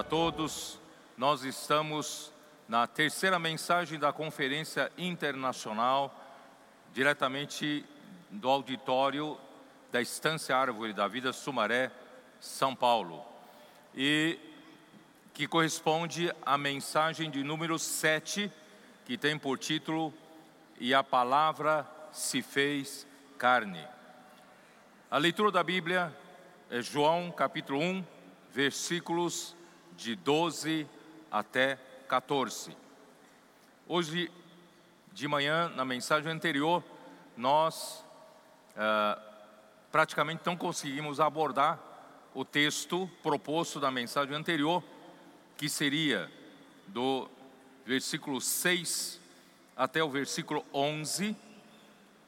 [0.00, 0.80] para todos.
[1.14, 2.32] Nós estamos
[2.66, 6.18] na terceira mensagem da Conferência Internacional,
[6.94, 7.84] diretamente
[8.30, 9.36] do auditório
[9.92, 11.90] da Estância Árvore da Vida Sumaré,
[12.40, 13.22] São Paulo.
[13.94, 14.38] E
[15.34, 18.50] que corresponde à mensagem de número 7,
[19.04, 20.14] que tem por título
[20.78, 23.86] E a palavra se fez carne.
[25.10, 26.10] A leitura da Bíblia
[26.70, 28.02] é João capítulo 1,
[28.50, 29.59] versículos
[30.00, 30.88] de 12
[31.30, 31.78] até
[32.08, 32.74] 14.
[33.86, 34.32] Hoje
[35.12, 36.82] de manhã, na mensagem anterior,
[37.36, 38.02] nós
[38.74, 39.20] ah,
[39.92, 41.78] praticamente não conseguimos abordar
[42.34, 44.82] o texto proposto da mensagem anterior,
[45.58, 46.32] que seria
[46.86, 47.28] do
[47.84, 49.20] versículo 6
[49.76, 51.36] até o versículo 11,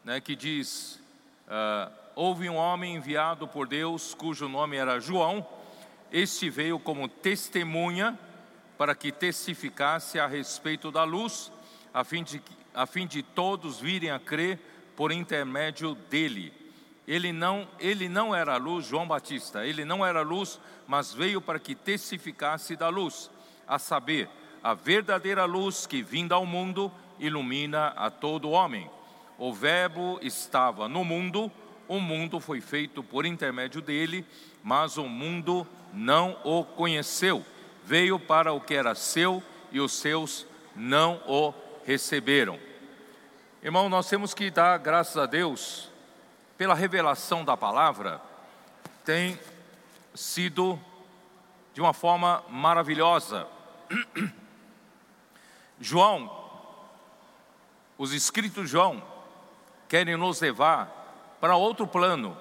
[0.05, 1.01] né, que diz:
[1.49, 5.47] ah, Houve um homem enviado por Deus, cujo nome era João,
[6.13, 8.19] este veio como testemunha
[8.77, 11.51] para que testificasse a respeito da luz,
[11.93, 12.43] a fim de,
[12.75, 14.59] a fim de todos virem a crer
[14.95, 16.53] por intermédio dele.
[17.09, 21.59] Ele não, ele não era luz, João Batista, ele não era luz, mas veio para
[21.59, 23.31] que testificasse da luz,
[23.67, 24.29] a saber,
[24.63, 28.89] a verdadeira luz que vinda ao mundo ilumina a todo homem.
[29.39, 31.51] O Verbo estava no mundo,
[31.89, 34.25] o mundo foi feito por intermédio dele,
[34.63, 37.45] mas o mundo não o conheceu.
[37.85, 41.53] Veio para o que era seu e os seus não o
[41.85, 42.59] receberam.
[43.63, 45.91] Irmão, nós temos que dar graças a Deus
[46.57, 48.21] pela revelação da palavra,
[49.05, 49.39] tem
[50.15, 50.79] sido
[51.75, 53.49] de uma forma maravilhosa.
[55.81, 56.31] João,
[57.99, 59.03] os escritos de João,
[59.89, 62.37] querem nos levar para outro plano,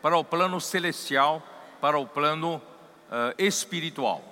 [0.00, 1.42] para o plano celestial,
[1.84, 4.24] para o plano uh, espiritual.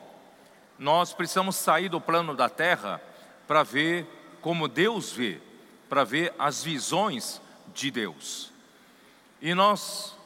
[0.78, 2.98] Nós precisamos sair do plano da terra
[3.46, 4.06] para ver
[4.40, 5.38] como Deus vê,
[5.86, 7.42] para ver as visões
[7.74, 8.50] de Deus.
[9.38, 10.16] E nós,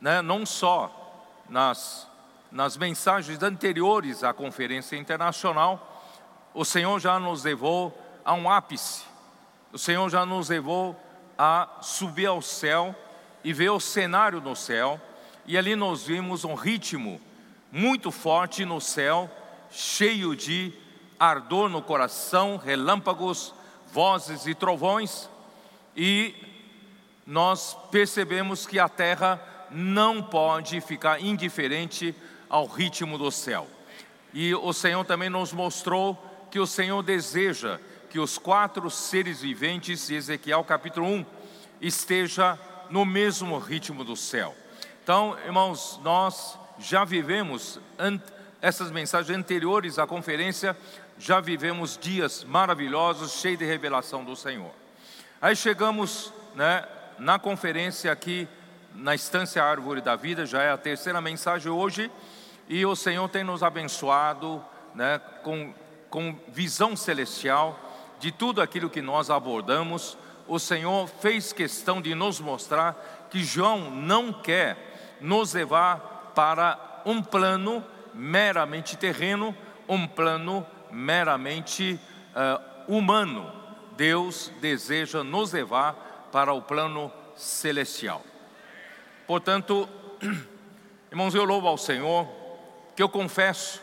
[0.00, 2.08] né, não só nas,
[2.50, 6.02] nas mensagens anteriores à conferência internacional,
[6.54, 7.94] o Senhor já nos levou
[8.24, 9.04] a um ápice,
[9.74, 10.98] o Senhor já nos levou
[11.36, 12.94] a subir ao céu
[13.44, 14.98] e ver o cenário no céu,
[15.46, 17.20] e ali nós vimos um ritmo
[17.70, 19.30] muito forte no céu,
[19.70, 20.72] cheio de
[21.18, 23.54] ardor no coração, relâmpagos,
[23.92, 25.28] vozes e trovões,
[25.96, 26.34] e
[27.26, 32.14] nós percebemos que a terra não pode ficar indiferente
[32.48, 33.66] ao ritmo do céu.
[34.34, 36.14] E o Senhor também nos mostrou
[36.50, 37.78] que o Senhor deseja
[38.10, 41.26] que os quatro seres viventes Ezequiel capítulo 1
[41.80, 42.58] esteja
[42.90, 44.54] no mesmo ritmo do céu.
[45.02, 47.80] Então, irmãos, nós já vivemos
[48.60, 50.76] essas mensagens anteriores à conferência,
[51.18, 54.70] já vivemos dias maravilhosos, cheios de revelação do Senhor.
[55.40, 56.86] Aí chegamos, né,
[57.18, 58.46] na conferência aqui
[58.94, 62.08] na Estância Árvore da Vida, já é a terceira mensagem hoje,
[62.68, 64.64] e o Senhor tem nos abençoado
[64.94, 65.74] né, com,
[66.08, 67.76] com visão celestial
[68.20, 70.16] de tudo aquilo que nós abordamos.
[70.46, 74.91] O Senhor fez questão de nos mostrar que João não quer
[75.22, 77.84] nos levar para um plano
[78.14, 79.56] meramente terreno,
[79.88, 81.98] um plano meramente
[82.34, 83.50] uh, humano.
[83.96, 88.22] Deus deseja nos levar para o plano celestial.
[89.26, 89.88] Portanto,
[91.10, 92.28] irmãos, eu louvo ao Senhor,
[92.96, 93.80] que eu confesso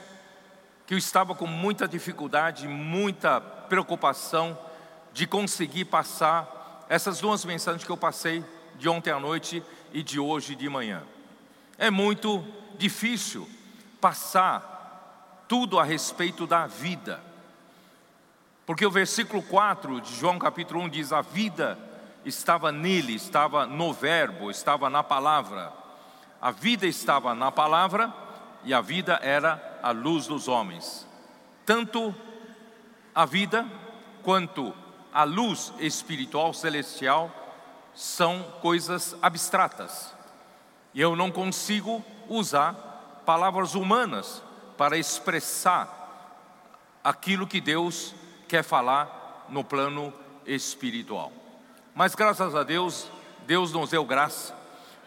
[0.85, 4.57] que eu estava com muita dificuldade, muita preocupação
[5.13, 8.43] de conseguir passar essas duas mensagens que eu passei
[8.75, 9.61] de ontem à noite
[9.93, 11.03] e de hoje de manhã.
[11.79, 12.46] É muito
[12.78, 13.47] difícil
[14.02, 17.22] passar tudo a respeito da vida.
[18.66, 21.79] Porque o versículo 4 de João capítulo 1 diz: A vida
[22.26, 25.72] estava nele, estava no Verbo, estava na palavra.
[26.41, 28.14] A vida estava na palavra
[28.66, 31.08] e a vida era a luz dos homens.
[31.66, 32.14] Tanto
[33.16, 33.66] a vida
[34.22, 34.73] quanto
[35.14, 37.31] a luz espiritual celestial
[37.96, 40.18] são coisas abstratas.
[40.94, 44.41] E eu não consigo usar palavras humanas
[44.78, 45.97] para expressar
[47.03, 48.16] aquilo que Deus
[48.47, 50.14] quer falar no plano
[50.46, 51.32] espiritual.
[51.94, 53.09] Mas graças a Deus,
[53.46, 54.56] Deus nos deu graça,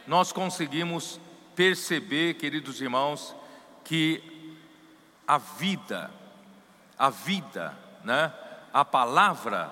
[0.07, 1.21] nós conseguimos
[1.55, 3.35] perceber, queridos irmãos,
[3.85, 4.23] que
[5.27, 6.11] a vida,
[6.99, 8.33] a vida, né,
[8.73, 9.71] a palavra,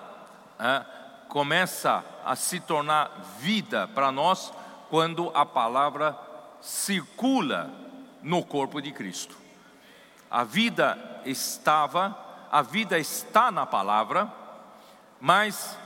[0.59, 0.87] né,
[1.29, 4.53] começa a se tornar vida para nós
[4.91, 6.19] quando a palavra
[6.61, 7.71] circula
[8.23, 9.37] no corpo de Cristo.
[10.29, 12.17] A vida estava,
[12.51, 14.31] a vida está na palavra,
[15.21, 15.79] mas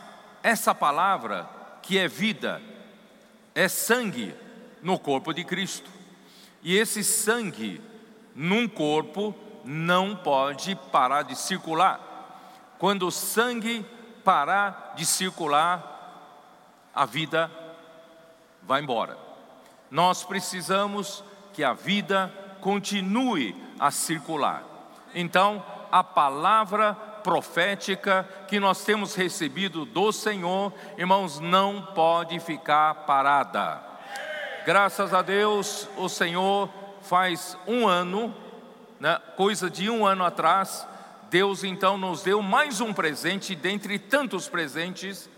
[0.42, 1.48] essa palavra
[1.82, 2.62] que é vida,
[3.54, 4.34] é sangue
[4.82, 5.90] no corpo de Cristo.
[6.62, 7.82] E esse sangue
[8.34, 9.34] num corpo
[9.64, 12.00] não pode parar de circular.
[12.78, 13.84] Quando o sangue
[14.24, 15.92] parar de circular,
[16.94, 17.50] a vida
[18.66, 19.16] vai embora.
[19.90, 21.22] Nós precisamos
[21.52, 24.64] que a vida continue a circular.
[25.14, 33.82] Então, a palavra profética que nós temos recebido do Senhor, irmãos, não pode ficar parada.
[34.66, 36.68] Graças a Deus, o Senhor
[37.02, 38.34] faz um ano,
[38.98, 40.86] né, coisa de um ano atrás,
[41.30, 45.28] Deus então nos deu mais um presente dentre tantos presentes,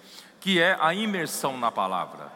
[0.40, 2.35] que é a imersão na palavra.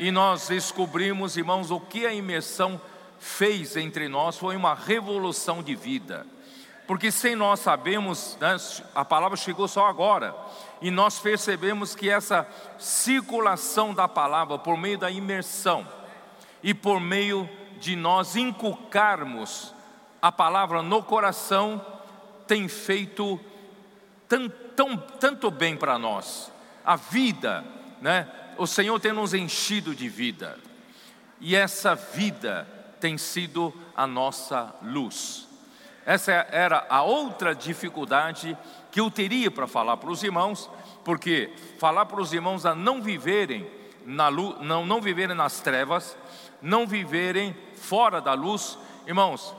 [0.00, 2.80] E nós descobrimos, irmãos, o que a imersão
[3.20, 6.26] fez entre nós foi uma revolução de vida
[6.90, 8.56] porque sem nós sabemos, né,
[8.96, 10.34] a palavra chegou só agora,
[10.82, 12.44] e nós percebemos que essa
[12.80, 15.86] circulação da palavra por meio da imersão
[16.64, 17.48] e por meio
[17.78, 19.72] de nós inculcarmos
[20.20, 21.80] a palavra no coração
[22.48, 23.38] tem feito
[24.28, 26.50] tão, tão, tanto bem para nós.
[26.84, 27.64] A vida,
[28.02, 28.28] né?
[28.60, 30.58] O Senhor tem nos enchido de vida.
[31.40, 32.68] E essa vida
[33.00, 35.48] tem sido a nossa luz.
[36.04, 38.54] Essa era a outra dificuldade
[38.92, 40.68] que eu teria para falar para os irmãos,
[41.06, 43.66] porque falar para os irmãos a não viverem
[44.04, 46.14] na luz, não, não viverem nas trevas,
[46.60, 49.54] não viverem fora da luz, irmãos,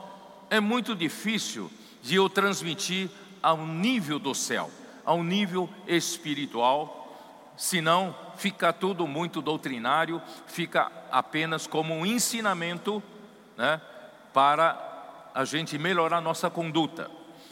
[0.48, 1.68] é muito difícil
[2.00, 3.10] de eu transmitir
[3.42, 4.70] ao nível do céu,
[5.04, 7.01] ao nível espiritual,
[7.56, 13.02] senão fica tudo muito doutrinário, fica apenas como um ensinamento
[13.56, 13.80] né,
[14.32, 17.10] para a gente melhorar nossa conduta.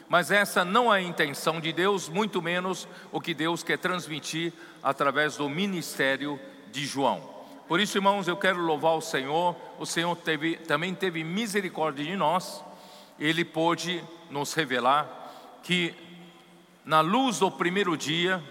[0.08, 4.52] Mas essa não é a intenção de Deus, muito menos o que Deus quer transmitir
[4.82, 6.41] através do ministério
[6.73, 7.41] de João.
[7.69, 9.55] Por isso, irmãos, eu quero louvar o Senhor.
[9.79, 12.64] O Senhor teve, também teve misericórdia de nós.
[13.17, 15.08] Ele pôde nos revelar
[15.62, 15.94] que,
[16.85, 18.43] na luz do primeiro dia,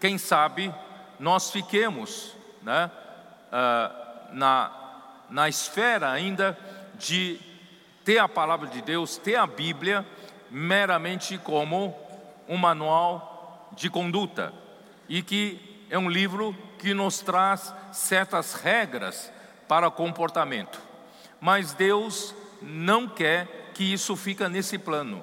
[0.00, 0.72] quem sabe
[1.18, 2.90] nós fiquemos né,
[3.48, 4.70] uh, na,
[5.28, 6.56] na esfera ainda
[6.94, 7.40] de
[8.04, 10.06] ter a palavra de Deus, ter a Bíblia
[10.50, 11.94] meramente como
[12.48, 14.52] um manual de conduta
[15.08, 19.32] e que é um livro que nos traz certas regras
[19.66, 20.80] para comportamento.
[21.40, 25.22] Mas Deus não quer que isso fique nesse plano.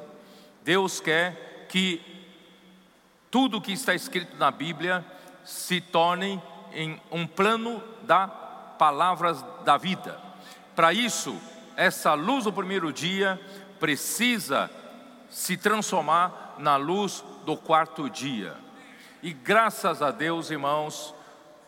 [0.63, 2.14] Deus quer que
[3.35, 5.03] tudo que está escrito na Bíblia
[5.43, 6.41] se torne
[6.71, 10.17] em um plano da palavras da vida.
[10.73, 11.35] Para isso,
[11.75, 13.37] essa luz do primeiro dia
[13.77, 14.71] precisa
[15.29, 18.55] se transformar na luz do quarto dia.
[19.21, 21.13] E graças a Deus, irmãos,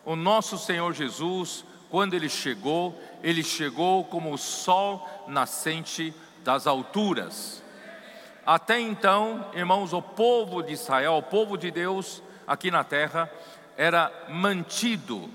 [0.06, 6.14] o nosso Senhor Jesus, quando ele chegou, ele chegou como o sol nascente
[6.46, 7.62] das alturas.
[8.48, 13.30] Até então, irmãos, o povo de Israel, o povo de Deus aqui na terra,
[13.76, 15.30] era mantido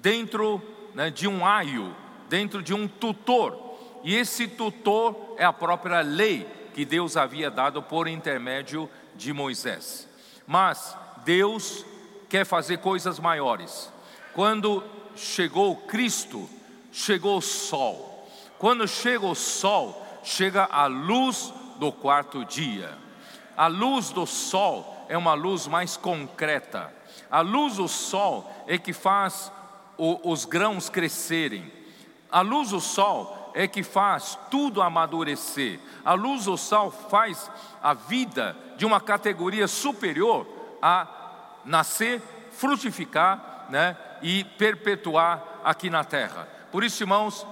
[0.00, 0.62] dentro
[0.94, 1.94] né, de um aio,
[2.26, 3.76] dentro de um tutor.
[4.02, 10.08] E esse tutor é a própria lei que Deus havia dado por intermédio de Moisés.
[10.46, 11.84] Mas Deus
[12.30, 13.92] quer fazer coisas maiores.
[14.32, 14.82] Quando
[15.14, 16.48] chegou Cristo,
[16.90, 18.26] chegou o sol.
[18.58, 22.96] Quando chega o sol, chega a luz do quarto dia.
[23.56, 26.92] A luz do sol é uma luz mais concreta.
[27.30, 29.52] A luz do sol é que faz
[29.96, 31.72] o, os grãos crescerem.
[32.30, 35.78] A luz do sol é que faz tudo amadurecer.
[36.04, 37.50] A luz do sal faz
[37.82, 40.46] a vida de uma categoria superior
[40.82, 41.06] a
[41.64, 46.48] nascer, frutificar né, e perpetuar aqui na terra.
[46.72, 47.46] Por isso, irmãos,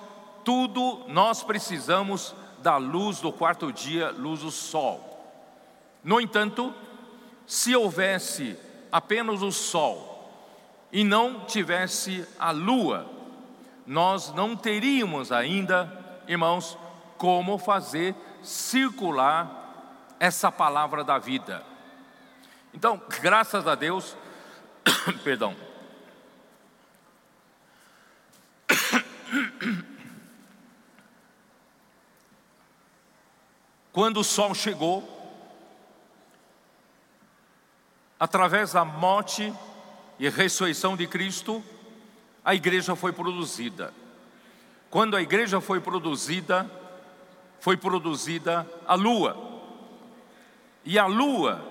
[0.45, 5.09] tudo nós precisamos da luz do quarto dia, luz do sol.
[6.03, 6.73] No entanto,
[7.47, 8.57] se houvesse
[8.91, 10.31] apenas o sol
[10.91, 13.11] e não tivesse a lua,
[13.87, 16.79] nós não teríamos ainda, irmãos,
[17.19, 21.65] como fazer circular essa palavra da vida.
[22.73, 24.17] Então, graças a Deus,
[25.25, 25.57] perdão.
[33.93, 35.07] Quando o sol chegou,
[38.19, 39.53] através da morte
[40.19, 41.63] e ressurreição de Cristo,
[42.43, 43.93] a igreja foi produzida.
[44.89, 46.71] Quando a igreja foi produzida,
[47.61, 49.37] foi produzida a lua.
[50.85, 51.63] E a lua,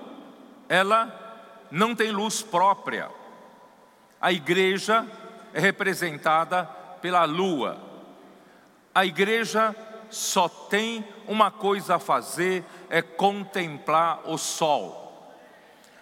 [0.69, 1.11] ela
[1.71, 3.09] não tem luz própria.
[4.21, 5.07] A igreja
[5.53, 6.65] é representada
[7.01, 7.77] pela lua.
[8.93, 9.75] A igreja
[10.11, 15.01] só tem uma coisa a fazer, é contemplar o sol.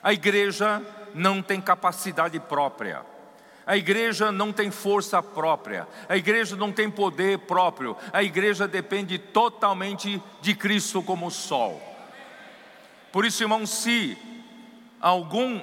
[0.01, 0.81] A igreja
[1.13, 3.05] não tem capacidade própria.
[3.65, 9.19] A igreja não tem força própria, a igreja não tem poder próprio, a igreja depende
[9.19, 11.79] totalmente de Cristo como sol.
[13.11, 14.17] Por isso, irmão, se
[14.99, 15.61] algum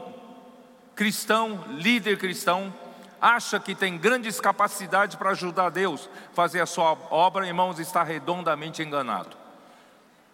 [0.95, 2.73] cristão, líder cristão,
[3.21, 8.03] acha que tem grandes capacidades para ajudar Deus a fazer a sua obra, irmãos, está
[8.03, 9.37] redondamente enganado.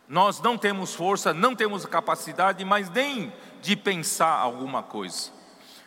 [0.09, 5.31] Nós não temos força, não temos capacidade, mas nem de pensar alguma coisa.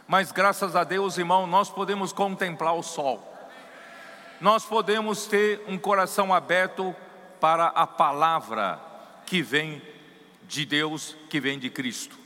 [0.08, 3.32] Mas graças a Deus, irmão, nós podemos contemplar o sol.
[4.40, 6.96] Nós podemos ter um coração aberto
[7.40, 8.80] para a palavra
[9.26, 9.82] que vem
[10.44, 12.25] de Deus, que vem de Cristo.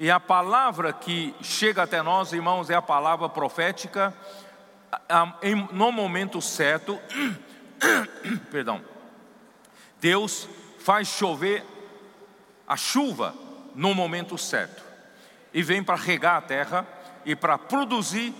[0.00, 4.14] E a palavra que chega até nós, irmãos, é a palavra profética
[5.72, 6.98] no momento certo.
[8.50, 8.80] Perdão.
[10.00, 11.62] Deus faz chover
[12.66, 13.34] a chuva
[13.74, 14.82] no momento certo.
[15.52, 16.88] E vem para regar a terra
[17.26, 18.34] e para produzir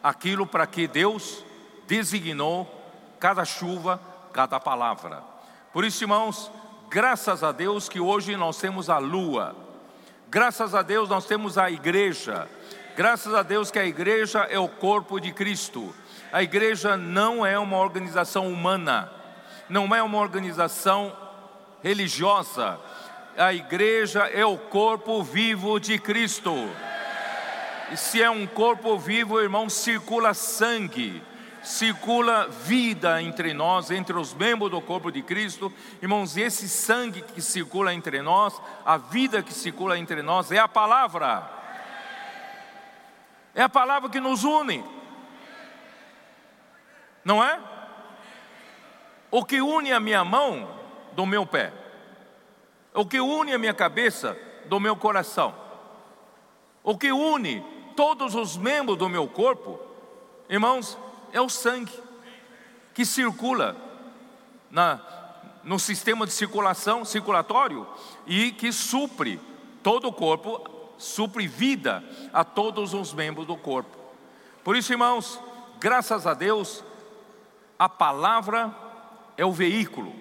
[0.00, 1.44] aquilo para que Deus
[1.88, 2.72] designou
[3.18, 4.00] cada chuva,
[4.32, 5.24] cada palavra.
[5.72, 6.52] Por isso, irmãos,
[6.88, 9.69] graças a Deus que hoje nós temos a lua.
[10.30, 12.48] Graças a Deus nós temos a igreja.
[12.96, 15.92] Graças a Deus que a igreja é o corpo de Cristo.
[16.30, 19.10] A igreja não é uma organização humana,
[19.68, 21.12] não é uma organização
[21.82, 22.78] religiosa.
[23.36, 26.54] A igreja é o corpo vivo de Cristo.
[27.90, 31.20] E se é um corpo vivo, irmão, circula sangue,
[31.62, 35.72] circula vida entre nós, entre os membros do corpo de Cristo.
[36.00, 40.68] Irmãos, esse sangue que circula entre nós, a vida que circula entre nós, é a
[40.68, 41.50] palavra.
[43.54, 44.84] É a palavra que nos une.
[47.24, 47.60] Não é?
[49.30, 50.68] O que une a minha mão
[51.12, 51.72] do meu pé.
[52.94, 54.36] O que une a minha cabeça
[54.66, 55.54] do meu coração.
[56.82, 57.64] O que une
[57.94, 59.78] todos os membros do meu corpo,
[60.48, 60.96] irmãos,
[61.32, 61.92] é o sangue
[62.94, 63.76] que circula
[64.70, 65.00] na,
[65.64, 67.86] no sistema de circulação circulatório
[68.26, 69.40] e que supre
[69.82, 70.68] todo o corpo,
[70.98, 73.96] supre vida a todos os membros do corpo.
[74.62, 75.40] Por isso, irmãos,
[75.78, 76.84] graças a Deus,
[77.78, 78.74] a palavra
[79.36, 80.14] é o veículo,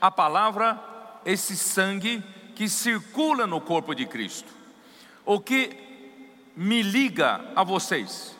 [0.00, 0.80] a palavra
[1.24, 2.22] é esse sangue
[2.54, 4.52] que circula no corpo de Cristo.
[5.24, 5.84] O que
[6.56, 8.36] me liga a vocês.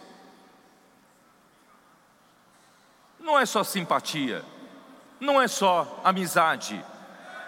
[3.25, 4.45] Não é só simpatia,
[5.19, 6.85] não é só amizade.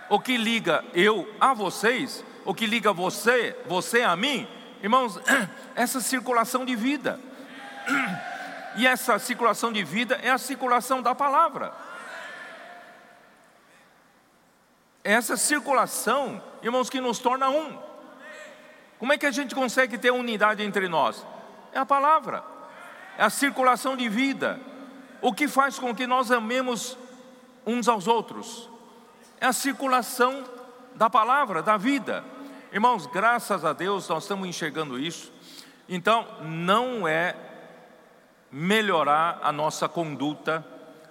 [0.09, 4.49] O que liga eu a vocês, o que liga você, você a mim,
[4.83, 5.21] irmãos,
[5.76, 7.21] essa circulação de vida.
[8.76, 11.75] E essa circulação de vida é a circulação da palavra.
[15.04, 17.78] Essa circulação, irmãos, que nos torna um.
[18.99, 21.25] Como é que a gente consegue ter unidade entre nós?
[21.71, 22.42] É a palavra,
[23.18, 24.59] é a circulação de vida.
[25.20, 26.96] O que faz com que nós amemos
[27.64, 28.68] uns aos outros?
[29.40, 30.44] É a circulação
[30.94, 32.25] da palavra, da vida.
[32.73, 35.32] Irmãos, graças a Deus nós estamos enxergando isso.
[35.88, 37.35] Então, não é
[38.50, 40.64] melhorar a nossa conduta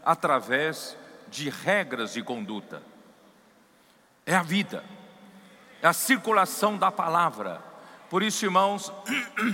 [0.04, 0.98] através
[1.28, 2.82] de regras de conduta.
[4.26, 4.84] É a vida,
[5.82, 7.62] é a circulação da palavra.
[8.10, 8.92] Por isso, irmãos,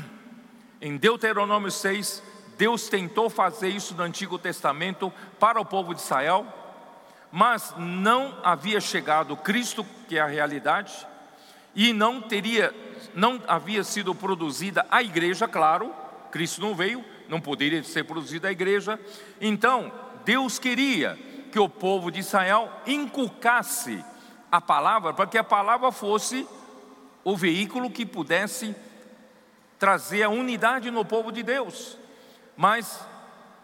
[0.81, 2.23] em Deuteronômio 6,
[2.61, 6.45] Deus tentou fazer isso no Antigo Testamento para o povo de Israel,
[7.31, 10.93] mas não havia chegado Cristo, que é a realidade,
[11.73, 12.71] e não teria,
[13.15, 15.91] não havia sido produzida a igreja, claro,
[16.29, 18.99] Cristo não veio, não poderia ser produzida a igreja.
[19.41, 19.91] Então,
[20.23, 21.17] Deus queria
[21.51, 24.05] que o povo de Israel inculcasse
[24.51, 26.47] a palavra, para que a palavra fosse
[27.23, 28.75] o veículo que pudesse
[29.79, 31.99] trazer a unidade no povo de Deus.
[32.55, 33.05] Mas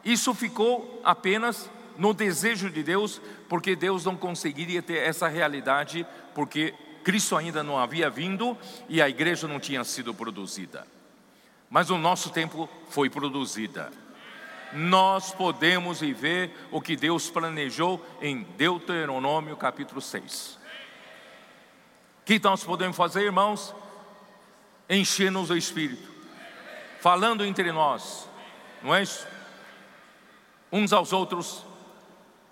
[0.03, 6.73] isso ficou apenas no desejo de Deus, porque Deus não conseguiria ter essa realidade, porque
[7.03, 10.85] Cristo ainda não havia vindo e a igreja não tinha sido produzida.
[11.69, 13.91] Mas o nosso tempo foi produzida.
[14.73, 20.57] Nós podemos viver o que Deus planejou em Deuteronômio capítulo 6
[22.27, 23.73] que nós podemos fazer, irmãos?
[24.89, 26.11] Encher-nos o Espírito,
[26.99, 28.29] falando entre nós,
[28.81, 29.27] não é isso?
[30.71, 31.65] Uns aos outros,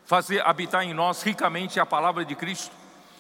[0.06, 2.72] fazer habitar em nós ricamente a palavra de Cristo,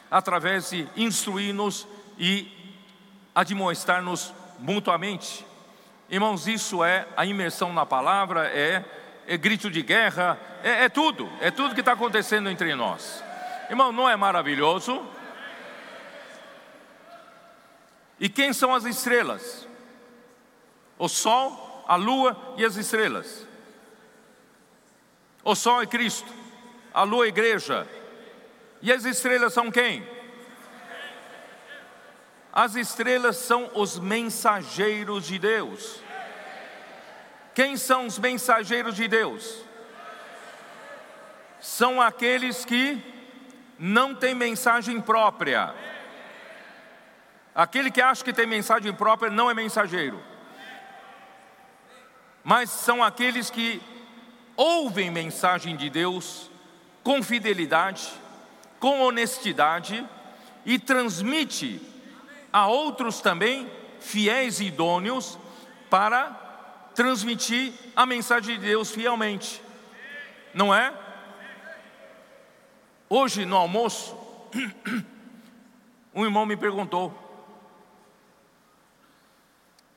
[0.09, 2.51] através de instruir-nos e
[3.33, 5.45] admoestar-nos mutuamente.
[6.09, 8.85] Irmãos, isso é a imersão na palavra, é,
[9.27, 13.24] é grito de guerra, é, é tudo, é tudo que está acontecendo entre nós.
[13.69, 15.03] Irmão, não é maravilhoso?
[18.19, 19.67] E quem são as estrelas?
[20.97, 23.48] O sol, a lua e as estrelas.
[25.44, 26.32] O sol é Cristo,
[26.94, 27.88] a lua é igreja.
[28.82, 30.08] E as estrelas são quem?
[32.51, 36.01] As estrelas são os mensageiros de Deus.
[37.54, 39.63] Quem são os mensageiros de Deus?
[41.60, 43.01] São aqueles que
[43.77, 45.74] não têm mensagem própria.
[47.54, 50.22] Aquele que acha que tem mensagem própria não é mensageiro.
[52.45, 53.81] Mas são aqueles que
[54.55, 56.51] ouvem mensagem de Deus
[57.03, 58.07] com fidelidade,
[58.79, 60.07] com honestidade
[60.63, 61.81] e transmite
[62.53, 63.67] a outros também
[63.99, 65.39] fiéis e idôneos
[65.89, 66.29] para
[66.93, 69.59] transmitir a mensagem de Deus fielmente.
[70.53, 70.93] Não é?
[73.09, 74.15] Hoje no almoço,
[76.13, 77.11] um irmão me perguntou: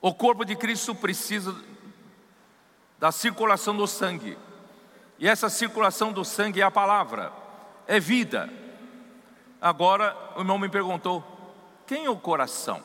[0.00, 1.67] o corpo de Cristo precisa
[2.98, 4.36] da circulação do sangue,
[5.18, 7.32] e essa circulação do sangue é a palavra,
[7.86, 8.48] é vida.
[9.60, 11.24] Agora o irmão me perguntou:
[11.86, 12.82] quem é o coração?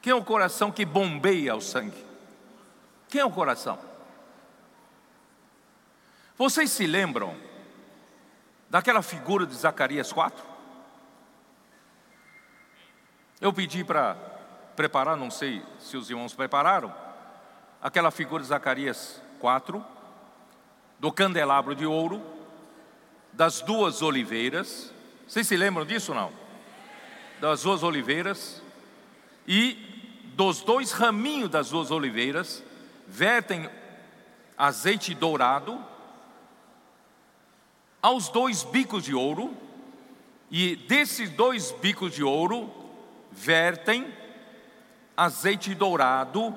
[0.00, 2.04] Quem é o coração que bombeia o sangue?
[3.08, 3.78] Quem é o coração?
[6.36, 7.36] Vocês se lembram
[8.68, 10.44] daquela figura de Zacarias 4?
[13.40, 14.16] Eu pedi para
[14.74, 16.92] preparar, não sei se os irmãos prepararam,
[17.82, 19.84] aquela figura de Zacarias 4,
[20.98, 22.22] do candelabro de ouro,
[23.32, 24.92] das duas oliveiras.
[25.26, 26.42] Vocês se lembram disso ou não?
[27.42, 28.62] das duas oliveiras
[29.48, 32.62] e dos dois raminhos das duas oliveiras
[33.04, 33.68] vertem
[34.56, 35.84] azeite dourado
[38.00, 39.56] aos dois bicos de ouro
[40.52, 42.72] e desses dois bicos de ouro
[43.32, 44.14] vertem
[45.16, 46.56] azeite dourado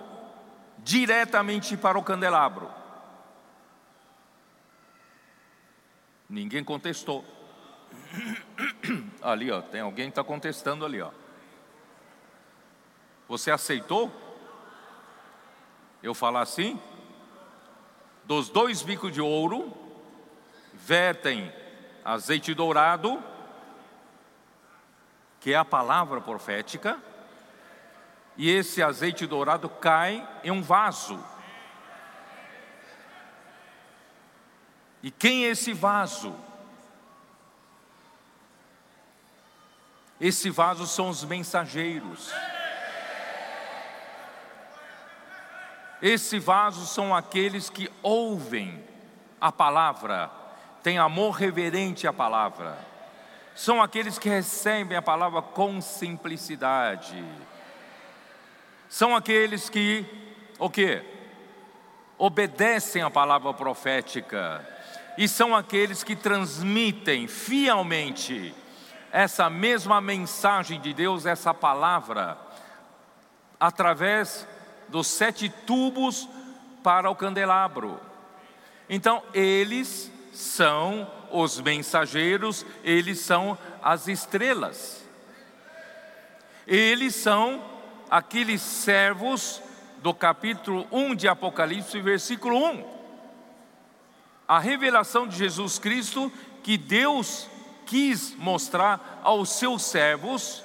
[0.86, 2.70] diretamente para o candelabro.
[6.30, 7.26] Ninguém contestou.
[9.20, 11.10] Ali, ó, tem alguém que está contestando ali, ó.
[13.28, 14.14] Você aceitou?
[16.04, 16.80] Eu falar assim?
[18.26, 19.74] Dos dois bicos de ouro,
[20.72, 21.52] vertem
[22.04, 23.24] azeite dourado,
[25.40, 27.02] que é a palavra profética,
[28.38, 31.24] e esse azeite dourado cai em um vaso.
[35.02, 36.36] E quem é esse vaso?
[40.20, 42.32] Esse vaso são os mensageiros.
[46.02, 48.84] Esse vaso são aqueles que ouvem
[49.40, 50.30] a palavra,
[50.84, 52.78] têm amor reverente à palavra.
[53.56, 57.24] São aqueles que recebem a palavra com simplicidade.
[58.90, 60.06] São aqueles que,
[60.60, 61.02] o que?
[62.18, 64.66] Obedecem a palavra profética.
[65.18, 68.54] E são aqueles que transmitem fielmente
[69.12, 72.38] essa mesma mensagem de Deus, essa palavra,
[73.60, 74.46] através
[74.90, 76.28] dos sete tubos
[76.84, 78.00] para o candelabro.
[78.90, 85.04] Então, eles são os mensageiros, eles são as estrelas.
[86.68, 87.64] Eles são
[88.10, 89.62] aqueles servos
[90.02, 92.84] do capítulo 1 de Apocalipse, versículo 1.
[94.48, 96.32] A revelação de Jesus Cristo
[96.64, 97.50] que Deus
[97.86, 100.64] quis mostrar aos seus servos,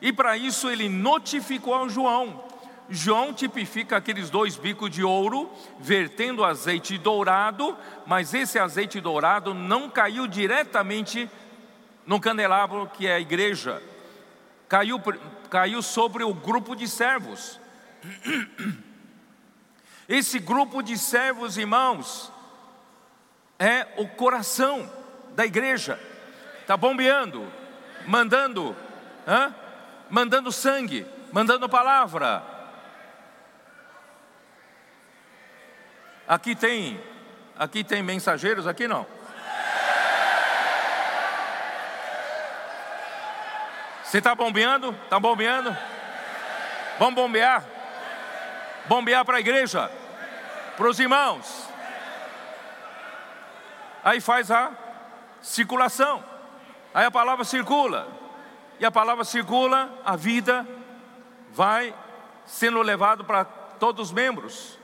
[0.00, 2.44] e para isso ele notificou a João.
[2.88, 9.90] João tipifica aqueles dois bicos de ouro, vertendo azeite dourado, mas esse azeite dourado não
[9.90, 11.28] caiu diretamente
[12.06, 13.82] no candelabro que é a igreja,
[14.68, 15.00] caiu,
[15.50, 17.60] caiu sobre o grupo de servos.
[20.08, 22.32] Esse grupo de servos, irmãos,
[23.58, 24.90] é o coração
[25.34, 25.98] da igreja
[26.66, 27.46] está bombeando,
[28.08, 28.74] mandando,
[29.24, 29.54] hã?
[30.10, 32.42] mandando sangue, mandando palavra.
[36.26, 37.00] Aqui tem,
[37.56, 39.06] aqui tem mensageiros, aqui não.
[44.06, 44.92] Você está bombeando?
[45.02, 45.76] Está bombeando?
[46.96, 47.64] Vamos bombear?
[48.86, 49.90] Bombear para a igreja,
[50.76, 51.68] para os irmãos.
[54.04, 54.70] Aí faz a
[55.42, 56.22] circulação.
[56.94, 58.06] Aí a palavra circula.
[58.78, 60.64] e a palavra circula, a vida
[61.52, 61.92] vai
[62.44, 64.78] sendo levado para todos os membros.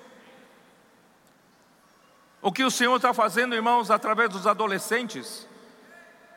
[2.40, 5.46] O que o Senhor está fazendo, irmãos, através dos adolescentes,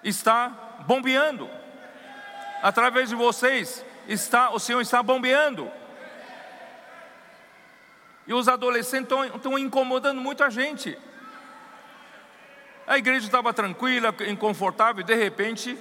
[0.03, 0.49] está
[0.85, 1.49] bombeando.
[2.65, 5.71] Através de vocês, está, o Senhor está bombeando.
[8.25, 10.97] E os adolescentes estão, incomodando muito a gente.
[12.87, 15.77] A igreja estava tranquila, inconfortável, e de repente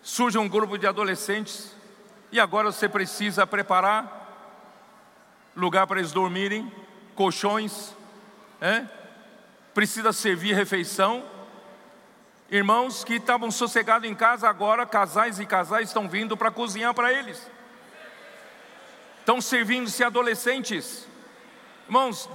[0.00, 1.76] surge um grupo de adolescentes,
[2.32, 6.72] e agora você precisa preparar lugar para eles dormirem,
[7.14, 7.94] colchões,
[8.58, 8.86] é?
[9.74, 11.22] precisa servir refeição.
[12.54, 17.12] Irmãos que estavam sossegados em casa, agora casais e casais estão vindo para cozinhar para
[17.12, 17.50] eles.
[19.18, 21.08] Estão servindo-se adolescentes.
[21.88, 22.30] Irmãos,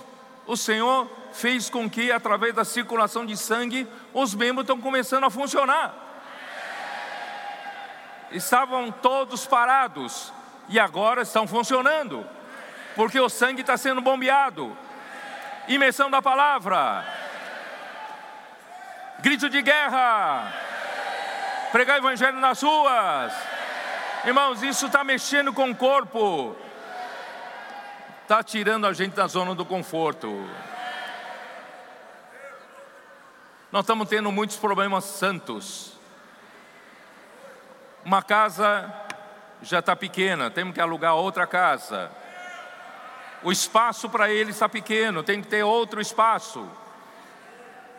[0.45, 5.29] o Senhor fez com que, através da circulação de sangue, os membros estão começando a
[5.29, 5.95] funcionar.
[8.29, 10.33] Estavam todos parados
[10.67, 12.27] e agora estão funcionando,
[12.93, 14.77] porque o sangue está sendo bombeado.
[15.69, 17.05] Imersão da palavra,
[19.21, 20.53] grito de guerra,
[21.71, 23.33] pregar o evangelho nas ruas.
[24.25, 26.55] Irmãos, isso está mexendo com o corpo,
[28.23, 30.27] está tirando a gente da zona do conforto.
[33.71, 35.93] Nós estamos tendo muitos problemas santos.
[38.03, 38.91] Uma casa
[39.61, 42.09] já está pequena, temos que alugar outra casa.
[43.43, 46.67] O espaço para ele está pequeno, tem que ter outro espaço.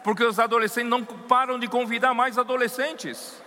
[0.02, 3.42] Porque os adolescentes não param de convidar mais adolescentes.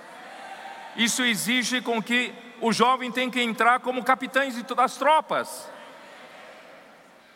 [0.96, 5.70] Isso exige com que o jovem tem que entrar como capitães das tropas.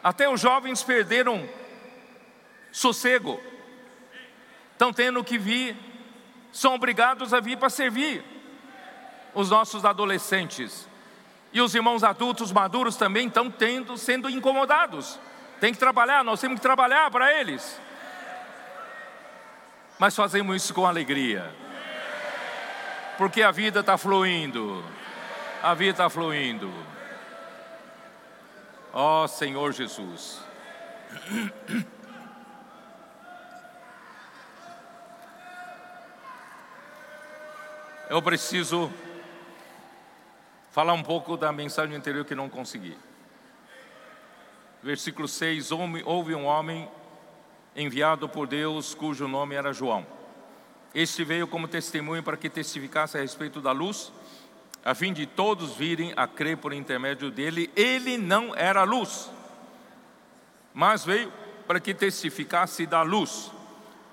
[0.04, 1.48] Até os jovens perderam
[2.72, 3.40] sossego
[4.78, 5.76] estão tendo que vir,
[6.52, 8.24] são obrigados a vir para servir
[9.34, 10.88] os nossos adolescentes.
[11.52, 15.20] E os irmãos adultos maduros também estão tendo, sendo incomodados.
[15.60, 17.82] Tem que trabalhar, nós temos que trabalhar para eles.
[20.00, 21.52] Mas fazemos isso com alegria.
[23.18, 24.86] Porque a vida está fluindo.
[25.62, 26.72] A vida está fluindo.
[28.94, 30.40] Ó oh, Senhor Jesus.
[38.10, 38.92] eu preciso
[40.72, 42.96] falar um pouco da mensagem anterior que não consegui.
[44.84, 45.72] Versículo 6:
[46.06, 46.88] Houve um homem
[47.78, 50.06] enviado por Deus, cujo nome era João.
[50.96, 54.12] Este veio como testemunho para que testificasse a respeito da luz,
[54.84, 57.72] a fim de todos virem a crer por intermédio dele.
[57.76, 59.30] Ele não era luz,
[60.74, 61.32] mas veio
[61.68, 63.52] para que testificasse da luz.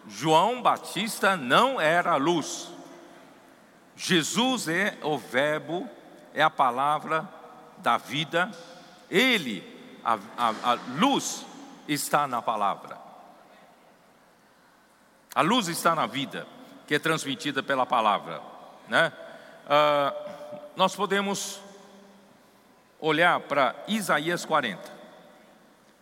[0.07, 2.69] João Batista não era luz,
[3.97, 5.89] Jesus é o Verbo,
[6.35, 7.27] é a palavra
[7.79, 8.51] da vida,
[9.11, 9.63] Ele,
[10.05, 11.47] a, a, a luz
[11.89, 13.04] está na palavra.
[15.35, 16.47] A luz está na vida,
[16.87, 18.41] que é transmitida pela palavra.
[18.89, 19.13] Né?
[19.67, 20.15] Ah,
[20.77, 21.61] nós podemos
[23.01, 24.93] olhar para Isaías 40,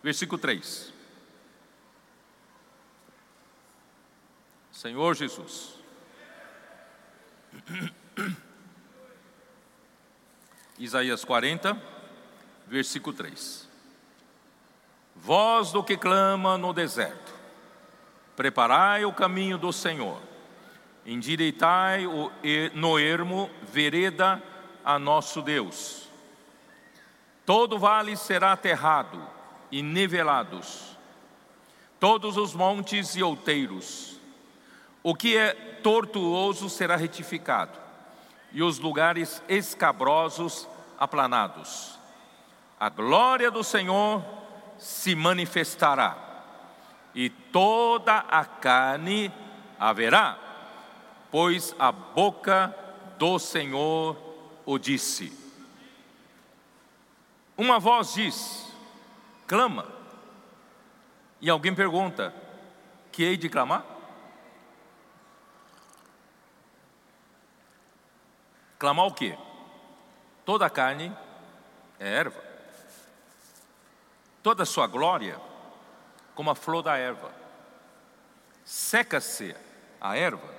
[0.01, 0.93] versículo 3.
[4.71, 5.75] Senhor Jesus.
[10.77, 11.81] Isaías 40,
[12.67, 13.69] versículo 3.
[15.15, 17.32] Voz do que clama no deserto,
[18.35, 20.19] preparai o caminho do Senhor,
[21.05, 22.03] endireitai
[22.73, 24.41] no ermo vereda
[24.83, 26.07] a nosso Deus.
[27.45, 29.21] Todo vale será aterrado
[29.71, 30.97] e nivelados,
[31.99, 34.19] todos os montes e outeiros.
[35.01, 37.77] O que é tortuoso será retificado,
[38.53, 40.67] e os lugares escabrosos
[40.97, 41.99] aplanados.
[42.79, 44.23] A glória do Senhor
[44.77, 46.22] se manifestará,
[47.13, 49.31] e toda a carne
[49.79, 50.37] haverá,
[51.31, 52.75] pois a boca
[53.17, 54.17] do Senhor
[54.65, 55.37] o disse.
[57.57, 58.73] Uma voz diz:
[59.47, 59.87] clama.
[61.39, 62.33] E alguém pergunta:
[63.11, 63.85] que hei de clamar?
[68.79, 69.37] Clamar o quê?
[70.45, 71.15] Toda a carne
[71.99, 72.43] é erva.
[74.41, 75.39] Toda a sua glória,
[76.35, 77.31] como a flor da erva.
[78.63, 79.55] Seca-se
[79.99, 80.53] a erva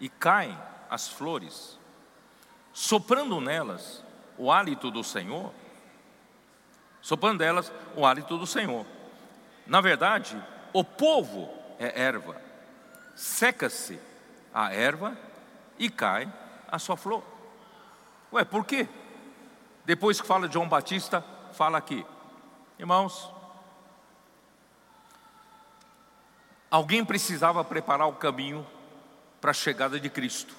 [0.00, 0.56] e caem
[0.88, 1.78] as flores,
[2.72, 4.04] soprando nelas
[4.36, 5.52] o hálito do Senhor.
[7.00, 8.84] Soprando nelas o hálito do Senhor.
[9.66, 10.40] Na verdade,
[10.72, 12.40] o povo é erva.
[13.14, 14.00] Seca-se
[14.52, 15.16] a erva
[15.78, 16.32] e cai
[16.70, 17.22] a sua flor.
[18.32, 18.88] Ué, por quê?
[19.84, 22.04] Depois que fala de João Batista, fala aqui.
[22.78, 23.32] Irmãos,
[26.70, 28.66] alguém precisava preparar o caminho
[29.40, 30.54] para a chegada de Cristo.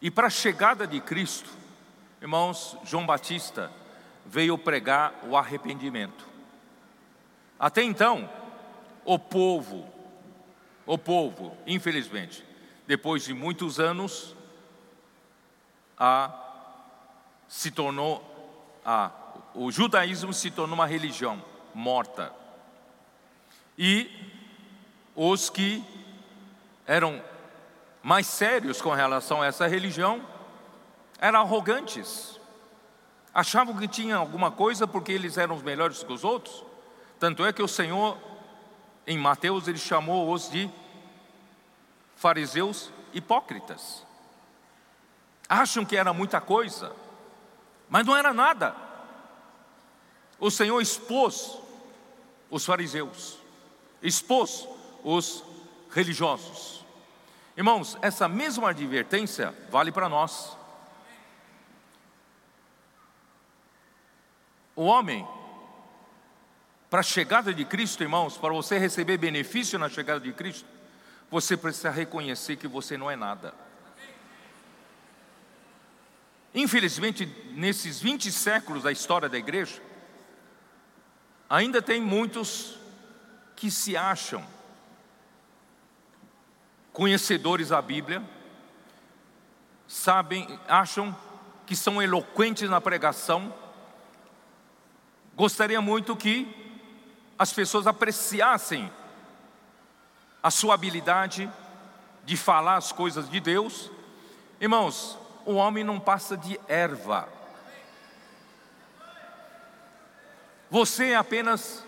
[0.00, 1.50] E para a chegada de Cristo,
[2.20, 3.70] irmãos, João Batista
[4.26, 6.26] veio pregar o arrependimento.
[7.58, 8.28] Até então,
[9.04, 9.88] o povo,
[10.84, 12.44] o povo, infelizmente,
[12.86, 14.36] depois de muitos anos,
[15.98, 16.30] a,
[17.48, 18.22] se tornou,
[18.84, 19.10] a,
[19.54, 21.42] o judaísmo se tornou uma religião
[21.74, 22.32] morta.
[23.78, 24.33] E
[25.14, 25.84] os que
[26.86, 27.22] eram
[28.02, 30.22] mais sérios com relação a essa religião
[31.18, 32.38] eram arrogantes,
[33.32, 36.64] achavam que tinham alguma coisa porque eles eram os melhores que os outros.
[37.18, 38.18] Tanto é que o Senhor,
[39.06, 40.70] em Mateus, ele chamou-os de
[42.16, 44.04] fariseus hipócritas.
[45.48, 46.92] Acham que era muita coisa,
[47.88, 48.74] mas não era nada.
[50.38, 51.58] O Senhor expôs
[52.50, 53.38] os fariseus,
[54.02, 54.68] expôs
[55.04, 55.44] os
[55.92, 56.84] religiosos.
[57.56, 60.56] Irmãos, essa mesma advertência vale para nós.
[64.74, 65.24] O homem,
[66.90, 70.68] para a chegada de Cristo, irmãos, para você receber benefício na chegada de Cristo,
[71.30, 73.54] você precisa reconhecer que você não é nada.
[76.52, 79.80] Infelizmente, nesses 20 séculos da história da igreja,
[81.48, 82.78] ainda tem muitos
[83.54, 84.53] que se acham
[86.94, 88.22] conhecedores da Bíblia,
[89.86, 91.14] sabem, acham
[91.66, 93.52] que são eloquentes na pregação.
[95.34, 96.48] Gostaria muito que
[97.36, 98.90] as pessoas apreciassem
[100.40, 101.50] a sua habilidade
[102.24, 103.90] de falar as coisas de Deus.
[104.60, 107.28] Irmãos, o homem não passa de erva.
[110.70, 111.84] Você é apenas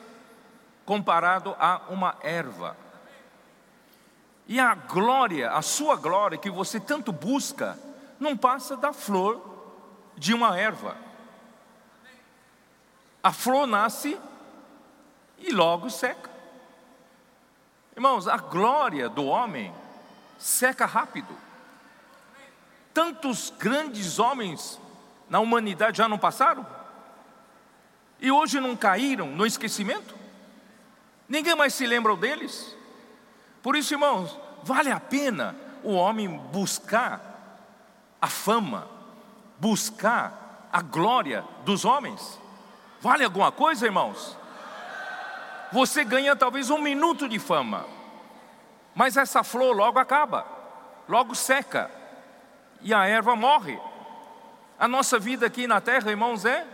[0.84, 2.76] comparado a uma erva.
[4.46, 7.78] E a glória, a sua glória que você tanto busca,
[8.20, 9.42] não passa da flor
[10.16, 10.96] de uma erva.
[13.22, 14.16] A flor nasce
[15.38, 16.30] e logo seca.
[17.96, 19.74] Irmãos, a glória do homem
[20.38, 21.34] seca rápido.
[22.94, 24.80] Tantos grandes homens
[25.28, 26.64] na humanidade já não passaram?
[28.20, 30.14] E hoje não caíram no esquecimento?
[31.28, 32.75] Ninguém mais se lembra deles?
[33.66, 37.20] Por isso, irmãos, vale a pena o homem buscar
[38.22, 38.86] a fama,
[39.58, 42.38] buscar a glória dos homens?
[43.00, 44.38] Vale alguma coisa, irmãos?
[45.72, 47.84] Você ganha talvez um minuto de fama,
[48.94, 50.46] mas essa flor logo acaba,
[51.08, 51.90] logo seca,
[52.80, 53.76] e a erva morre.
[54.78, 56.64] A nossa vida aqui na terra, irmãos, é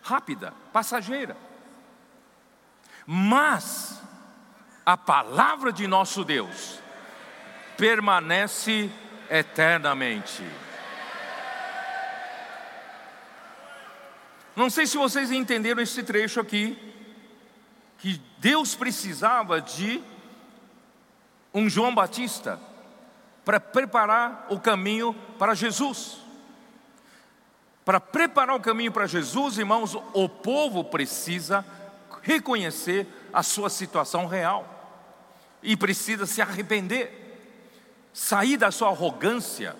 [0.00, 1.36] rápida, passageira.
[3.04, 4.00] Mas
[4.84, 6.80] a palavra de nosso Deus
[7.76, 8.90] permanece
[9.30, 10.44] eternamente.
[14.54, 16.76] Não sei se vocês entenderam esse trecho aqui,
[17.98, 20.02] que Deus precisava de
[21.54, 22.60] um João Batista
[23.44, 26.18] para preparar o caminho para Jesus.
[27.84, 31.64] Para preparar o caminho para Jesus, irmãos, o povo precisa
[32.22, 34.71] reconhecer a sua situação real
[35.62, 37.38] e precisa se arrepender,
[38.12, 39.76] sair da sua arrogância,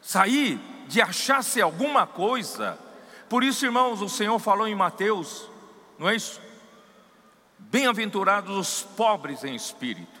[0.00, 2.78] sair de achar-se alguma coisa.
[3.28, 5.48] Por isso, irmãos, o Senhor falou em Mateus,
[5.98, 6.40] não é isso?
[7.58, 10.20] Bem-aventurados os pobres em espírito,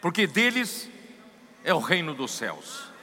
[0.00, 0.88] porque deles
[1.62, 2.94] é o reino dos céus.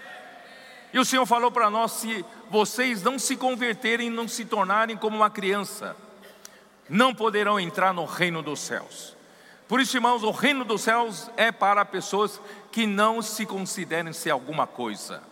[0.94, 5.15] E o Senhor falou para nós: se vocês não se converterem, não se tornarem como
[5.15, 5.96] uma criança,
[6.89, 9.15] não poderão entrar no reino dos céus.
[9.71, 12.41] Por isso, irmãos, o reino dos céus é para pessoas
[12.73, 15.23] que não se considerem ser alguma coisa.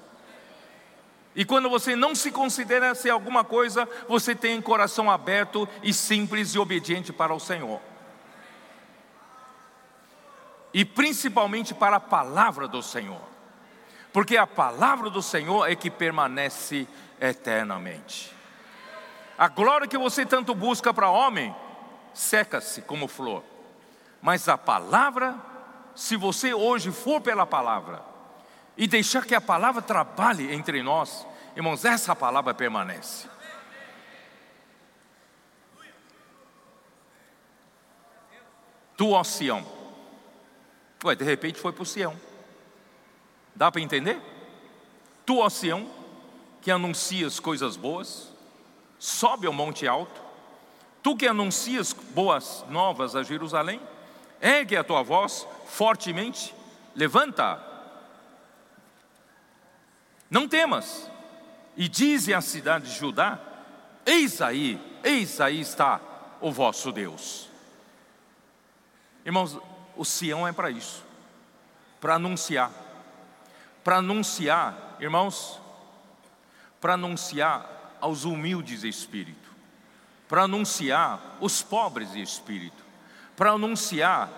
[1.36, 6.56] E quando você não se considera ser alguma coisa, você tem coração aberto e simples
[6.56, 7.82] e obediente para o Senhor.
[10.74, 13.20] E principalmente para a palavra do Senhor.
[14.14, 16.88] Porque a palavra do Senhor é que permanece
[17.20, 18.34] eternamente.
[19.38, 21.54] A glória que você tanto busca para homem,
[22.14, 23.44] seca-se como flor.
[24.22, 25.36] Mas a palavra,
[25.96, 28.04] se você hoje for pela palavra
[28.78, 33.28] e deixar que a palavra trabalhe entre nós, irmãos, essa palavra permanece.
[39.00, 39.66] Tu, ó Sião.
[41.06, 42.20] Ué, de repente foi para o Sião.
[43.56, 44.22] Dá para entender?
[45.26, 45.90] Tu, ó Sião,
[46.62, 48.34] que anuncias coisas boas,
[48.98, 50.22] sobe ao monte alto.
[51.02, 53.82] Tu que anuncias boas novas a Jerusalém,
[54.42, 56.54] ergue a tua voz fortemente,
[56.96, 57.62] levanta.
[60.30, 61.10] Não temas,
[61.76, 63.40] e dize à cidade de Judá:
[64.06, 66.00] Eis aí, eis aí está
[66.42, 67.50] o vosso Deus.
[69.26, 69.58] Irmãos,
[69.96, 71.04] o Sião é para isso,
[72.00, 72.72] para anunciar,
[73.84, 75.60] para anunciar, irmãos,
[76.80, 79.50] para anunciar aos humildes de espírito,
[80.28, 82.79] para anunciar os pobres de espírito,
[83.40, 84.30] para anunciar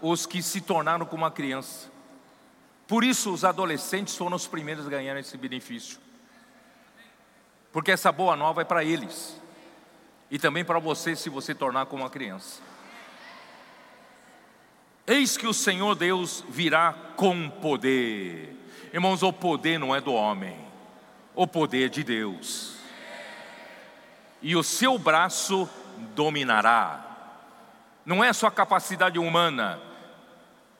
[0.00, 1.90] os que se tornaram como uma criança.
[2.88, 5.98] Por isso, os adolescentes foram os primeiros a ganhar esse benefício,
[7.70, 9.38] porque essa boa nova é para eles
[10.30, 12.62] e também para você, se você tornar como uma criança.
[15.06, 18.56] Eis que o Senhor Deus virá com poder.
[18.90, 20.58] Irmãos, o poder não é do homem,
[21.34, 22.78] o poder de Deus.
[24.40, 25.68] E o seu braço
[26.14, 27.05] dominará.
[28.06, 29.80] Não é sua capacidade humana,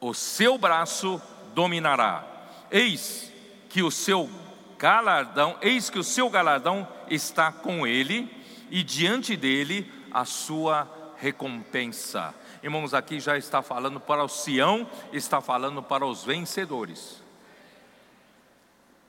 [0.00, 1.20] o seu braço
[1.52, 2.24] dominará.
[2.70, 3.32] Eis
[3.68, 4.30] que o seu
[4.78, 8.30] galardão, eis que o seu galardão está com ele
[8.70, 12.32] e diante dele a sua recompensa.
[12.62, 17.20] Irmãos, aqui já está falando para o Sião, está falando para os vencedores.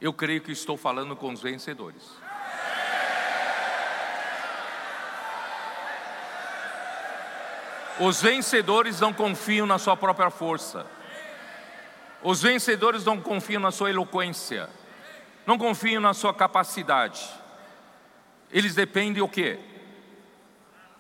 [0.02, 2.04] Eu creio que estou falando com os vencedores.
[8.00, 10.86] Os vencedores não confiam na sua própria força.
[12.22, 14.70] Os vencedores não confiam na sua eloquência.
[15.46, 17.28] Não confiam na sua capacidade.
[18.52, 19.60] Eles dependem o quê?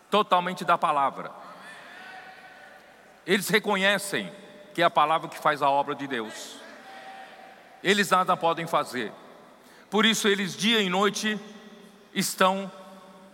[0.09, 1.31] Totalmente da palavra.
[3.25, 4.31] Eles reconhecem
[4.73, 6.57] que é a palavra que faz a obra de Deus.
[7.83, 9.11] Eles nada podem fazer.
[9.89, 11.39] Por isso eles dia e noite
[12.13, 12.71] estão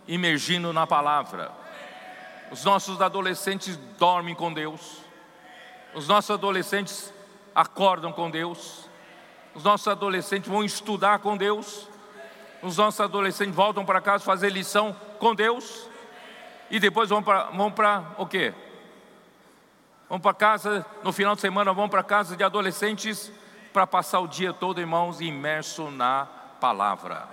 [0.06, 1.63] imergindo na palavra.
[2.54, 4.98] Os nossos adolescentes dormem com Deus.
[5.92, 7.12] Os nossos adolescentes
[7.52, 8.88] acordam com Deus.
[9.56, 11.88] Os nossos adolescentes vão estudar com Deus.
[12.62, 15.88] Os nossos adolescentes voltam para casa fazer lição com Deus.
[16.70, 17.74] E depois vão para vão
[18.18, 18.54] o quê?
[20.08, 23.32] Vão para casa, no final de semana vão para casa de adolescentes
[23.72, 26.28] para passar o dia todo, irmãos, imerso na
[26.60, 27.28] palavra.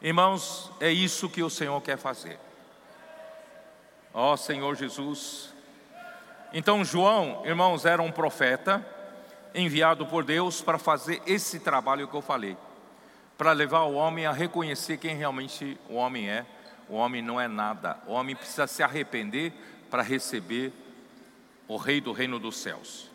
[0.00, 2.38] Irmãos, é isso que o Senhor quer fazer.
[4.12, 5.54] Ó oh, Senhor Jesus.
[6.52, 8.84] Então, João, irmãos, era um profeta
[9.54, 12.56] enviado por Deus para fazer esse trabalho que eu falei,
[13.38, 16.44] para levar o homem a reconhecer quem realmente o homem é.
[16.88, 19.52] O homem não é nada, o homem precisa se arrepender
[19.88, 20.72] para receber
[21.68, 23.08] o Rei do Reino dos Céus.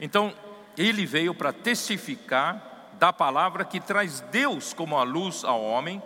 [0.00, 0.34] Então,
[0.76, 6.02] ele veio para testificar da palavra que traz Deus como a luz ao homem,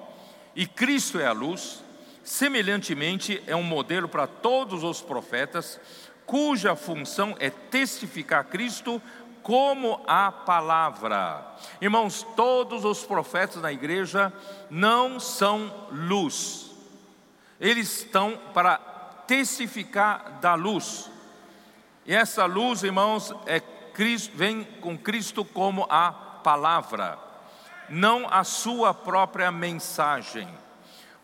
[0.55, 1.83] e Cristo é a luz,
[2.27, 5.81] semelhantemente é um modelo para todos os profetas,
[6.27, 9.01] cuja função é testificar Cristo
[9.45, 11.55] como a palavra.
[11.81, 14.33] Irmãos, todos os profetas na igreja
[14.69, 16.73] não são luz,
[17.61, 18.77] eles estão para
[19.29, 21.09] testificar da luz.
[22.05, 27.19] E essa luz, irmãos, é Cristo, vem com Cristo como a palavra,
[27.89, 30.65] não a sua própria mensagem.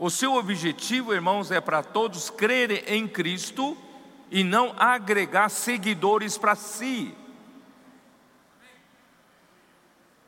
[0.02, 3.78] O seu objetivo, irmãos, é para todos crerem em Cristo
[4.32, 7.14] e não agregar seguidores para si.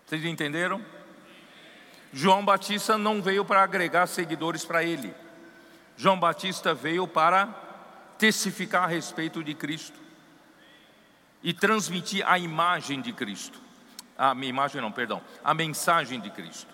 [0.06, 0.80] Vocês entenderam?
[2.12, 5.12] João Batista não veio para agregar seguidores para ele.
[5.96, 7.48] João Batista veio para
[8.16, 9.98] testificar a respeito de Cristo
[11.42, 13.58] e transmitir a imagem de Cristo.
[14.16, 16.72] A minha imagem não, perdão, a mensagem de Cristo.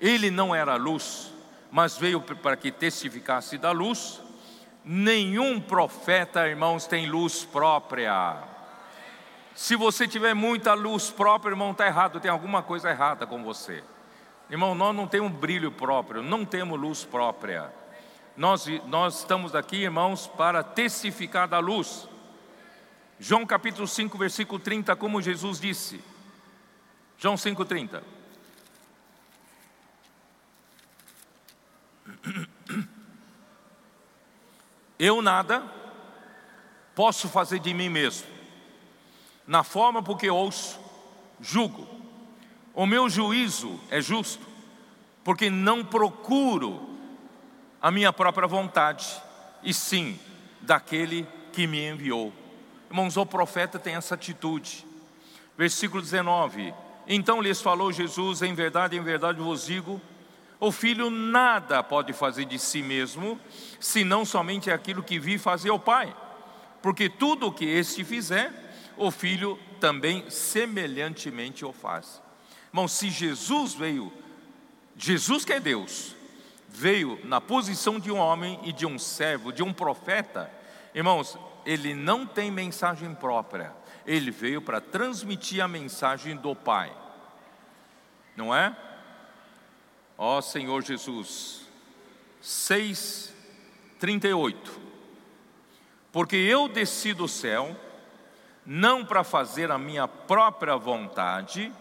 [0.00, 1.33] Ele não era luz,
[1.74, 4.22] mas veio para que testificasse da luz.
[4.84, 8.36] Nenhum profeta, irmãos, tem luz própria.
[9.56, 13.82] Se você tiver muita luz própria, irmão, está errado, tem alguma coisa errada com você.
[14.48, 17.72] Irmão, nós não temos brilho próprio, não temos luz própria.
[18.36, 22.08] Nós, nós estamos aqui, irmãos, para testificar da luz.
[23.18, 26.00] João capítulo 5, versículo 30, como Jesus disse.
[27.18, 28.23] João 5, 30.
[34.98, 35.62] Eu nada
[36.94, 38.26] posso fazer de mim mesmo,
[39.46, 40.78] na forma porque ouço,
[41.40, 41.88] julgo.
[42.72, 44.46] O meu juízo é justo,
[45.22, 46.88] porque não procuro
[47.80, 49.06] a minha própria vontade,
[49.62, 50.18] e sim
[50.60, 52.32] daquele que me enviou.
[52.88, 54.86] Irmãos, o profeta tem essa atitude.
[55.56, 56.74] Versículo 19:
[57.06, 60.00] Então lhes falou Jesus: Em verdade, em verdade vos digo,
[60.60, 63.38] o filho nada pode fazer de si mesmo,
[63.80, 66.14] senão somente aquilo que vi fazer o Pai.
[66.80, 68.52] Porque tudo o que este fizer,
[68.96, 72.22] o filho também semelhantemente o faz.
[72.68, 74.12] Irmão, se Jesus veio,
[74.96, 76.14] Jesus que é Deus,
[76.68, 80.50] veio na posição de um homem e de um servo, de um profeta,
[80.94, 83.72] irmãos, ele não tem mensagem própria,
[84.06, 86.92] ele veio para transmitir a mensagem do Pai,
[88.36, 88.76] não é?
[90.16, 91.66] Ó Senhor Jesus,
[92.42, 94.56] 6,38
[96.12, 97.76] Porque eu desci do céu,
[98.64, 101.72] não para fazer a minha própria vontade,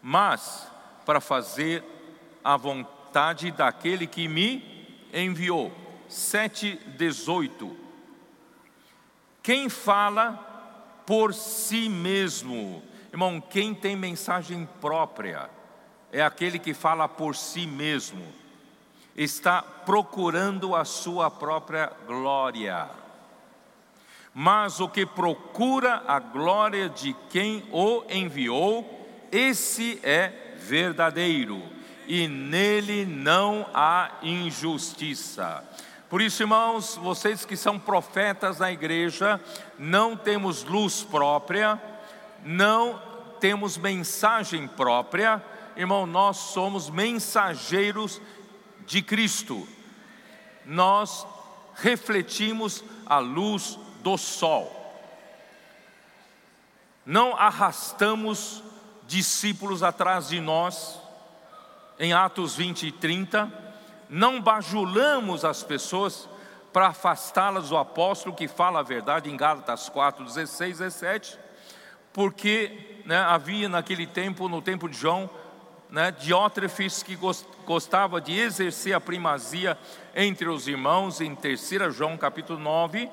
[0.00, 0.66] mas
[1.04, 1.84] para fazer
[2.42, 5.70] a vontade daquele que me enviou.
[6.08, 7.76] 7,18
[9.42, 12.82] Quem fala por si mesmo,
[13.12, 15.50] irmão, quem tem mensagem própria,
[16.12, 18.24] é aquele que fala por si mesmo,
[19.16, 22.88] está procurando a sua própria glória.
[24.34, 31.62] Mas o que procura a glória de quem o enviou, esse é verdadeiro,
[32.06, 35.64] e nele não há injustiça.
[36.08, 39.40] Por isso, irmãos, vocês que são profetas na igreja,
[39.78, 41.80] não temos luz própria,
[42.44, 43.00] não
[43.40, 45.42] temos mensagem própria,
[45.76, 48.20] irmão, nós somos mensageiros
[48.86, 49.66] de Cristo.
[50.64, 51.26] Nós
[51.74, 54.72] refletimos a luz do sol.
[57.04, 58.62] Não arrastamos
[59.06, 61.00] discípulos atrás de nós,
[61.98, 63.66] em Atos 20 e 30,
[64.08, 66.28] não bajulamos as pessoas
[66.72, 71.38] para afastá-las do apóstolo que fala a verdade em Gálatas 4, 16, 17,
[72.12, 75.30] porque né, havia naquele tempo, no tempo de João,
[75.90, 77.18] né, Diótrefes que
[77.64, 79.78] gostava de exercer a primazia
[80.14, 83.10] entre os irmãos, em 3 João capítulo 9.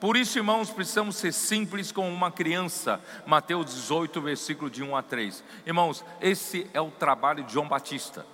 [0.00, 3.00] Por isso, irmãos, precisamos ser simples como uma criança.
[3.26, 5.42] Mateus 18, versículo de 1 a 3.
[5.66, 8.26] Irmãos, esse é o trabalho de João Batista.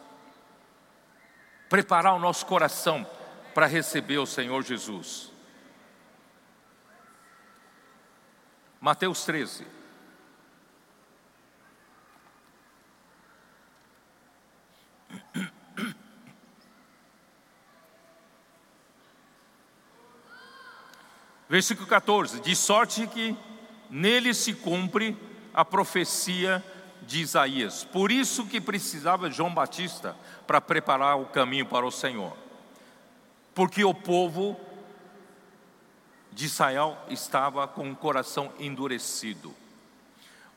[1.68, 3.07] Preparar o nosso coração
[3.55, 5.30] para receber o Senhor Jesus.
[8.80, 9.80] Mateus 13.
[21.51, 23.36] Versículo 14: De sorte que
[23.90, 25.16] nele se cumpre
[25.53, 26.64] a profecia
[27.03, 27.82] de Isaías.
[27.82, 32.36] Por isso que precisava João Batista para preparar o caminho para o Senhor.
[33.53, 34.57] Porque o povo
[36.30, 39.53] de Israel estava com o coração endurecido.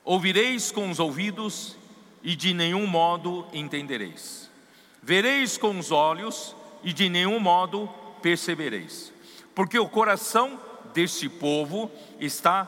[0.03, 1.75] Ouvireis com os ouvidos
[2.21, 4.47] e de nenhum modo entendereis.
[5.01, 7.89] Vereis com os olhos e de nenhum modo
[8.21, 9.11] percebereis.
[9.55, 10.59] Porque o coração
[10.93, 12.67] deste povo está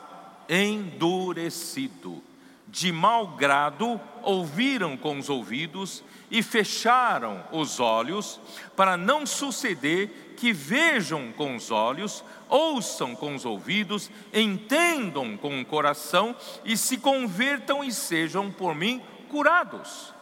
[0.50, 2.22] endurecido.
[2.68, 8.40] De mau grado ouviram com os ouvidos e fecharam os olhos,
[8.76, 15.66] para não suceder que vejam com os olhos, ouçam com os ouvidos, entendam com o
[15.66, 20.14] coração e se convertam e sejam por mim curados.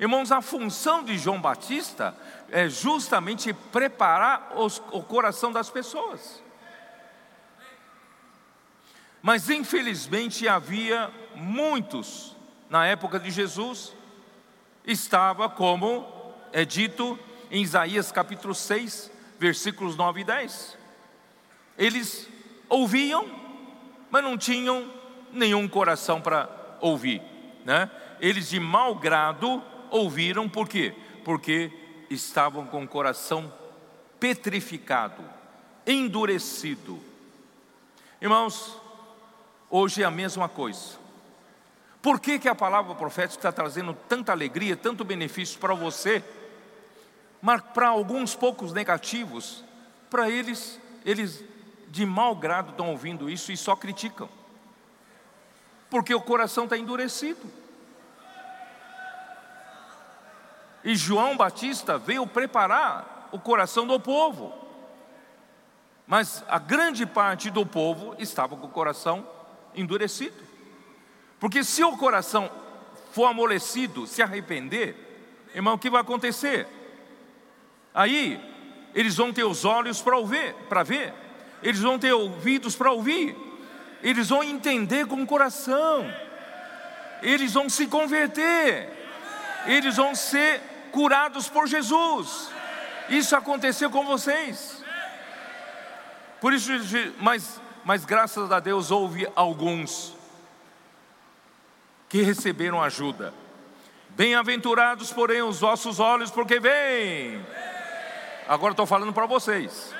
[0.00, 2.16] Irmãos, a função de João Batista
[2.50, 6.41] é justamente preparar os, o coração das pessoas.
[9.22, 12.36] Mas infelizmente havia muitos
[12.68, 13.94] na época de Jesus,
[14.84, 16.04] estava como
[16.52, 17.18] é dito
[17.50, 20.78] em Isaías capítulo 6, versículos 9 e 10.
[21.78, 22.28] Eles
[22.68, 23.26] ouviam,
[24.10, 24.90] mas não tinham
[25.30, 26.48] nenhum coração para
[26.80, 27.22] ouvir,
[27.64, 27.90] né?
[28.20, 30.94] Eles de mau grado ouviram, por quê?
[31.24, 31.70] Porque
[32.10, 33.52] estavam com o coração
[34.18, 35.22] petrificado,
[35.86, 36.98] endurecido.
[38.20, 38.81] Irmãos,
[39.74, 40.98] Hoje é a mesma coisa.
[42.02, 46.22] Por que, que a palavra profética está trazendo tanta alegria, tanto benefício para você,
[47.40, 49.64] mas para alguns poucos negativos,
[50.10, 51.42] para eles, eles
[51.88, 54.28] de mau grado estão ouvindo isso e só criticam,
[55.88, 57.40] porque o coração está endurecido.
[60.84, 64.52] E João Batista veio preparar o coração do povo,
[66.06, 69.40] mas a grande parte do povo estava com o coração.
[71.38, 72.50] Porque se o coração
[73.12, 74.96] for amolecido, se arrepender,
[75.54, 76.66] irmão, o que vai acontecer?
[77.94, 78.40] Aí
[78.94, 81.12] eles vão ter os olhos para ouvir, para ver,
[81.62, 83.36] eles vão ter ouvidos para ouvir,
[84.02, 86.12] eles vão entender com o coração.
[87.22, 88.88] eles vão se converter,
[89.66, 90.60] eles vão ser
[90.90, 92.50] curados por Jesus.
[93.08, 94.82] Isso aconteceu com vocês.
[96.40, 96.72] Por isso,
[97.20, 100.14] mas, mas graças a Deus houve alguns
[102.08, 103.32] que receberam ajuda.
[104.10, 107.44] Bem-aventurados, porém, os vossos olhos, porque vêm.
[108.46, 109.94] Agora estou falando para vocês.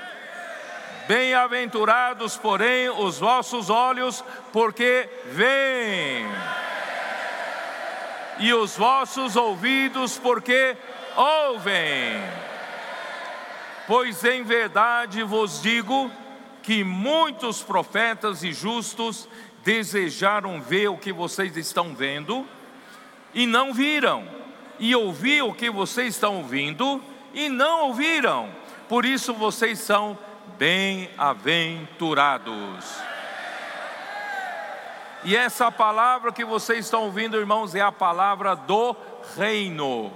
[1.09, 4.23] Bem-aventurados, porém, os vossos olhos,
[4.53, 6.27] porque veem,
[8.39, 10.77] e os vossos ouvidos, porque
[11.17, 12.23] ouvem.
[13.87, 16.11] Pois em verdade vos digo
[16.63, 19.29] que muitos profetas e justos
[19.65, 22.47] desejaram ver o que vocês estão vendo
[23.35, 24.29] e não viram,
[24.79, 27.03] e ouvir o que vocês estão ouvindo
[27.33, 28.51] e não ouviram.
[28.89, 30.19] Por isso vocês são
[30.59, 32.85] bem-aventurados.
[35.25, 38.97] E essa palavra que vocês estão ouvindo, irmãos, é a palavra do
[39.37, 40.13] reino.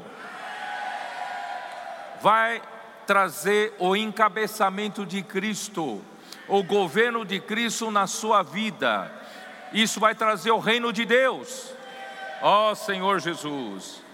[2.21, 2.61] Vai
[3.07, 6.03] trazer o encabeçamento de Cristo,
[6.49, 9.11] o governo de Cristo na sua vida.
[9.73, 11.73] Isso vai trazer o reino de Deus.
[12.41, 14.05] Ó oh, Senhor Jesus.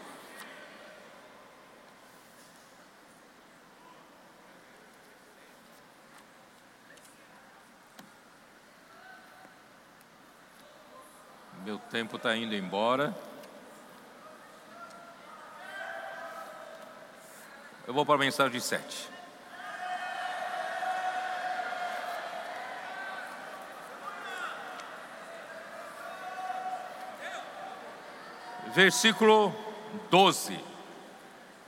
[11.65, 13.15] Meu tempo está indo embora.
[17.87, 19.12] Eu vou para a mensagem 7.
[28.75, 29.55] Versículo
[30.11, 30.59] 12: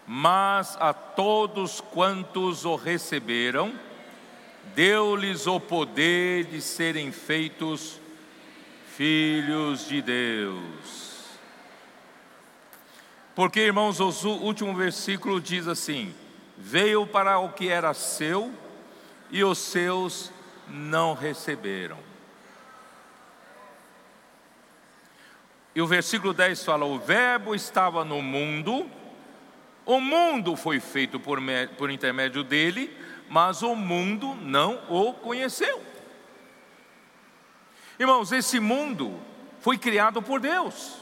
[0.06, 3.74] Mas a todos quantos o receberam,
[4.74, 8.00] deu-lhes o poder de serem feitos
[8.96, 11.14] filhos de Deus.
[13.34, 16.14] Porque, irmãos, o último versículo diz assim:
[16.56, 18.52] Veio para o que era seu
[19.30, 20.32] e os seus
[20.68, 22.13] não receberam.
[25.74, 28.88] E o versículo 10 fala: O Verbo estava no mundo,
[29.84, 31.38] o mundo foi feito por,
[31.76, 32.96] por intermédio dele,
[33.28, 35.82] mas o mundo não o conheceu.
[37.98, 39.20] Irmãos, esse mundo
[39.60, 40.96] foi criado por Deus,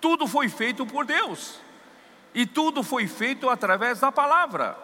[0.00, 1.60] tudo foi feito por Deus,
[2.34, 4.76] e tudo foi feito através da palavra,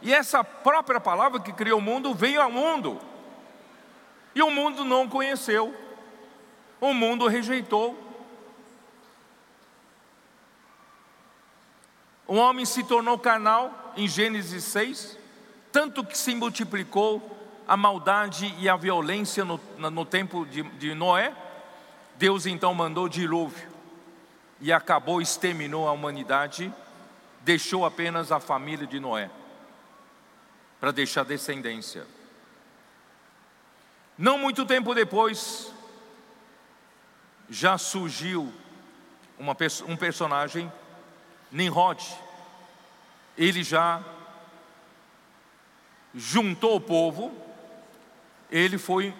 [0.00, 3.00] e essa própria palavra que criou o mundo veio ao mundo,
[4.34, 5.74] e o mundo não conheceu,
[6.80, 8.05] o mundo rejeitou.
[12.26, 15.18] O homem se tornou carnal em Gênesis 6,
[15.70, 17.36] tanto que se multiplicou
[17.68, 21.34] a maldade e a violência no, no tempo de, de Noé,
[22.16, 23.68] Deus então mandou dilúvio
[24.60, 26.72] e acabou, exterminou a humanidade,
[27.42, 29.30] deixou apenas a família de Noé
[30.80, 32.06] para deixar descendência.
[34.16, 35.72] Não muito tempo depois,
[37.50, 38.52] já surgiu
[39.38, 39.54] uma,
[39.86, 40.72] um personagem,
[41.50, 42.02] Nimrod.
[43.36, 44.02] Ele já
[46.14, 47.46] juntou o povo
[48.50, 49.12] ele foi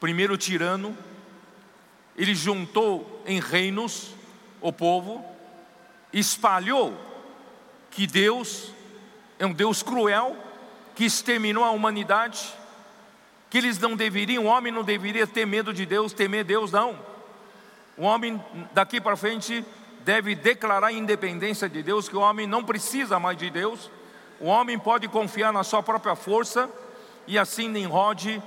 [0.00, 0.96] primeiro tirano,
[2.16, 4.14] ele juntou em reinos
[4.60, 5.24] o povo,
[6.12, 6.96] espalhou
[7.90, 8.72] que Deus
[9.38, 10.36] é um Deus cruel,
[10.94, 12.52] que exterminou a humanidade,
[13.50, 16.98] que eles não deveriam, o homem não deveria ter medo de Deus, temer Deus, não.
[17.96, 19.64] O homem daqui para frente
[20.04, 23.90] deve declarar a independência de Deus, que o homem não precisa mais de Deus,
[24.40, 26.68] o homem pode confiar na sua própria força
[27.26, 28.42] e assim Nimrod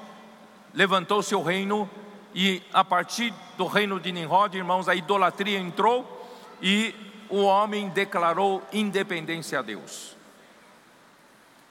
[0.74, 1.90] levantou seu reino,
[2.34, 6.28] e a partir do reino de Nimrod, irmãos, a idolatria entrou
[6.62, 6.94] e
[7.30, 10.16] o homem declarou independência a Deus.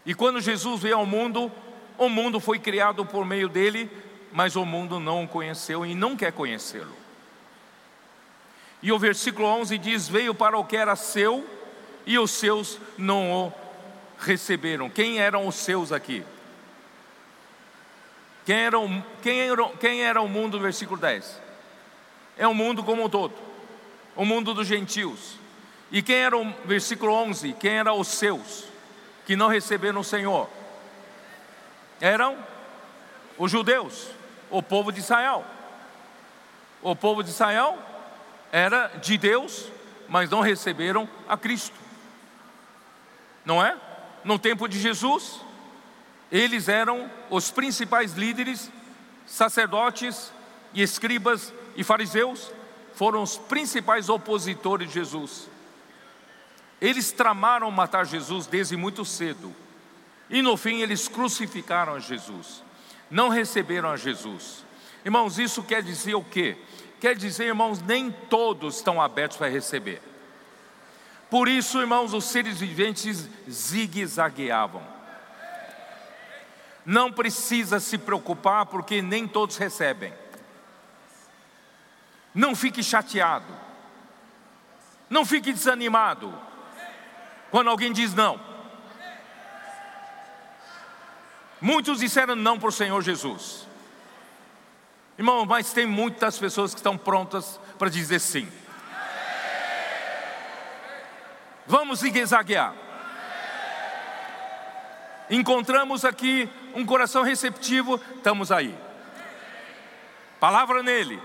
[0.07, 1.53] E quando Jesus veio ao mundo,
[1.99, 3.91] o mundo foi criado por meio dele,
[4.32, 7.05] mas o mundo não o conheceu e não quer conhecê-lo.
[8.85, 11.49] E o versículo 11 diz: Veio para o que era seu
[12.05, 13.53] e os seus não o
[14.18, 14.91] receberam.
[14.91, 16.22] Quem eram os seus aqui?
[18.45, 21.41] Quem era, o, quem, era, quem era o mundo do versículo 10?
[22.37, 23.32] É o mundo como um todo,
[24.14, 25.39] o mundo dos gentios.
[25.91, 27.55] E quem era o versículo 11?
[27.55, 28.64] Quem eram os seus,
[29.24, 30.47] que não receberam o Senhor?
[32.03, 32.37] Eram
[33.39, 34.09] os judeus,
[34.51, 35.43] o povo de Israel.
[36.82, 37.78] O povo de Israel
[38.55, 39.66] era de Deus,
[40.09, 41.74] mas não receberam a Cristo.
[43.44, 43.76] Não é?
[44.22, 45.40] No tempo de Jesus,
[46.30, 48.70] eles eram os principais líderes,
[49.26, 50.32] sacerdotes
[50.72, 52.52] e escribas e fariseus,
[52.94, 55.50] foram os principais opositores de Jesus.
[56.80, 59.52] Eles tramaram matar Jesus desde muito cedo.
[60.30, 62.62] E no fim eles crucificaram a Jesus.
[63.11, 64.64] Não receberam a Jesus.
[65.05, 66.57] Irmãos, isso quer dizer o quê?
[67.05, 70.00] Quer dizer, irmãos, nem todos estão abertos para receber.
[71.28, 74.82] Por isso, irmãos, os seres viventes zigue-zagueavam.
[76.82, 80.14] Não precisa se preocupar, porque nem todos recebem.
[82.34, 83.55] Não fique chateado.
[85.11, 86.32] Não fique desanimado.
[87.50, 88.40] Quando alguém diz não.
[91.61, 93.73] Muitos disseram não para o Senhor Jesus.
[95.16, 98.48] Irmão, mas tem muitas pessoas que estão prontas para dizer sim.
[101.66, 102.74] Vamos zigue-zaguear.
[105.30, 108.76] Encontramos aqui um coração receptivo, estamos aí.
[110.40, 111.22] Palavra nele.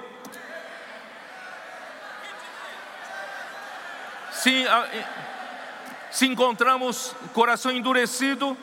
[4.31, 4.65] Se,
[6.11, 8.55] se encontramos coração endurecido,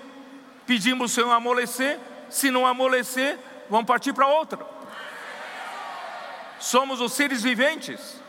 [0.67, 1.99] pedimos o Senhor amolecer.
[2.31, 4.76] Se não amolecer, vamos partir para outra.
[6.59, 8.21] Somos os seres viventes,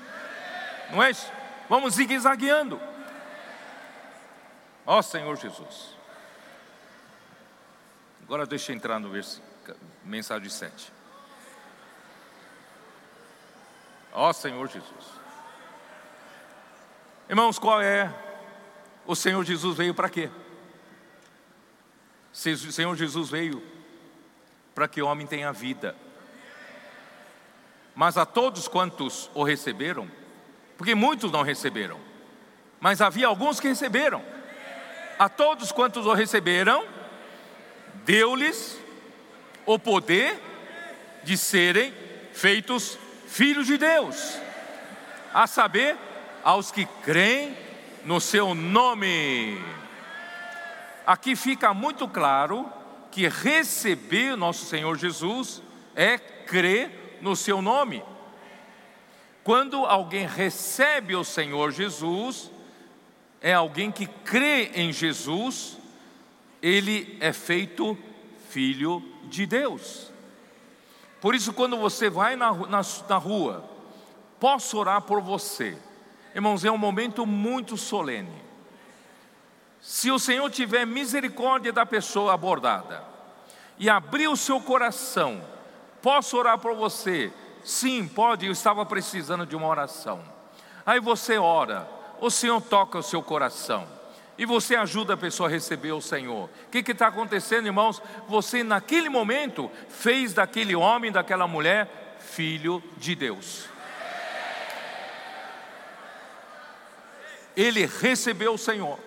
[0.92, 1.32] não é isso?
[1.70, 2.80] Vamos zigue-zagueando.
[4.86, 5.98] Ó Senhor Jesus.
[8.24, 10.94] Agora deixa eu entrar no versículo, mensagem 7.
[14.14, 15.18] Ó Senhor Jesus.
[17.30, 18.14] Irmãos, qual é?
[19.06, 20.30] O Senhor Jesus veio para quê?
[22.34, 23.62] O Senhor Jesus veio
[24.74, 25.96] para que o homem tenha vida.
[27.98, 30.08] Mas a todos quantos o receberam,
[30.78, 32.00] porque muitos não receberam,
[32.80, 34.24] mas havia alguns que receberam.
[35.18, 36.86] A todos quantos o receberam,
[38.06, 38.80] deu-lhes
[39.66, 40.40] o poder
[41.24, 41.92] de serem
[42.34, 44.38] feitos filhos de Deus,
[45.34, 45.98] a saber,
[46.44, 47.58] aos que creem
[48.06, 49.60] no seu nome.
[51.04, 52.72] Aqui fica muito claro
[53.10, 55.64] que receber nosso Senhor Jesus
[55.96, 58.04] é crer no seu nome.
[59.44, 62.52] Quando alguém recebe o Senhor Jesus,
[63.42, 65.78] é alguém que crê em Jesus,
[66.62, 67.98] ele é feito
[68.50, 70.12] filho de Deus.
[71.22, 73.64] Por isso, quando você vai na, na, na rua,
[74.40, 75.78] posso orar por você.
[76.36, 78.48] Irmãos, é um momento muito solene.
[79.82, 83.04] Se o Senhor tiver misericórdia da pessoa abordada
[83.80, 85.42] e abrir o seu coração,
[86.02, 87.32] posso orar por você?
[87.64, 90.22] Sim, pode, eu estava precisando de uma oração.
[90.86, 91.88] Aí você ora,
[92.20, 93.88] o Senhor toca o seu coração
[94.38, 96.50] e você ajuda a pessoa a receber o Senhor.
[96.68, 98.02] O que está acontecendo, irmãos?
[98.28, 103.66] Você, naquele momento, fez daquele homem, daquela mulher, filho de Deus.
[107.56, 109.00] Ele recebeu o Senhor.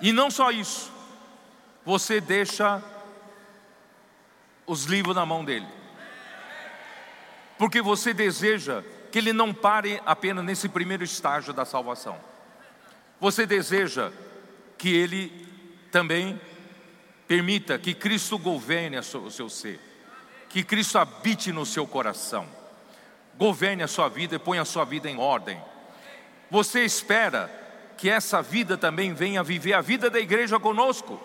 [0.00, 0.92] E não só isso,
[1.84, 2.82] você deixa
[4.66, 5.66] os livros na mão dele,
[7.58, 12.18] porque você deseja que ele não pare apenas nesse primeiro estágio da salvação.
[13.20, 14.10] Você deseja
[14.76, 15.46] que ele
[15.92, 16.40] também
[17.28, 19.80] permita que Cristo governe o seu ser,
[20.48, 22.46] que Cristo habite no seu coração,
[23.36, 25.60] governe a sua vida e ponha a sua vida em ordem.
[26.50, 27.50] Você espera
[27.96, 31.20] que essa vida também venha viver a vida da igreja conosco,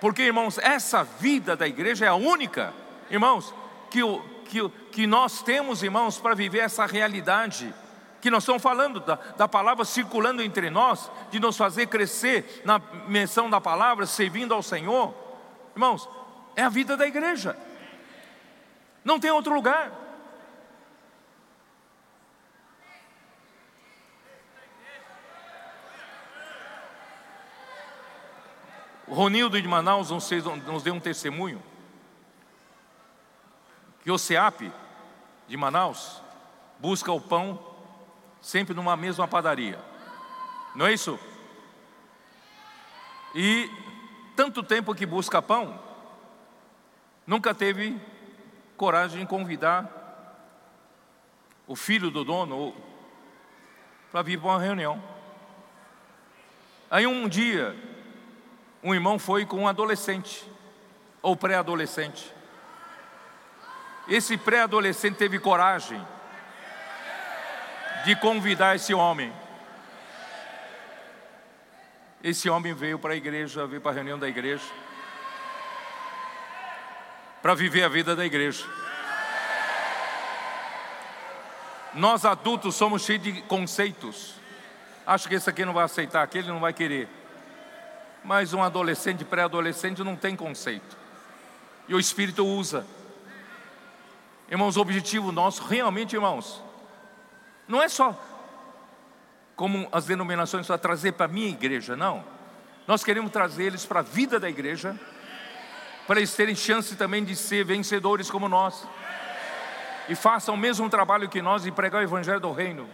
[0.00, 2.72] porque irmãos, essa vida da igreja é a única,
[3.10, 3.54] irmãos,
[3.90, 4.02] que
[4.50, 7.72] que, que nós temos, irmãos, para viver essa realidade.
[8.20, 12.80] Que nós estamos falando da, da, palavra circulando entre nós, de nos fazer crescer na
[13.06, 15.14] menção da palavra, servindo ao Senhor,
[15.74, 16.06] irmãos,
[16.56, 17.56] é a vida da igreja,
[19.04, 19.90] não tem outro lugar.
[29.20, 31.62] Ronildo de Manaus nos deu um testemunho
[34.02, 34.72] que o SEAP
[35.46, 36.22] de Manaus
[36.78, 37.62] busca o pão
[38.40, 39.78] sempre numa mesma padaria.
[40.74, 41.20] Não é isso?
[43.34, 43.70] E
[44.34, 45.78] tanto tempo que busca pão,
[47.26, 48.00] nunca teve
[48.74, 49.86] coragem de convidar
[51.66, 52.74] o filho do dono
[54.10, 55.04] para vir para uma reunião.
[56.90, 57.76] Aí um dia,
[58.82, 60.44] um irmão foi com um adolescente,
[61.20, 62.32] ou pré-adolescente.
[64.08, 66.04] Esse pré-adolescente teve coragem
[68.04, 69.32] de convidar esse homem.
[72.22, 74.64] Esse homem veio para a igreja, veio para a reunião da igreja,
[77.42, 78.64] para viver a vida da igreja.
[81.94, 84.34] Nós adultos somos cheios de conceitos.
[85.06, 87.19] Acho que esse aqui não vai aceitar, aquele não vai querer.
[88.24, 90.96] Mas um adolescente, pré-adolescente não tem conceito.
[91.88, 92.86] E o Espírito usa.
[94.50, 96.62] Irmãos, o objetivo nosso, realmente, irmãos,
[97.68, 98.18] não é só
[99.54, 102.24] como as denominações para trazer para a minha igreja, não.
[102.86, 104.98] Nós queremos trazer eles para a vida da igreja,
[106.06, 108.86] para eles terem chance também de ser vencedores como nós.
[110.08, 112.88] E façam o mesmo trabalho que nós e pregar o evangelho do reino.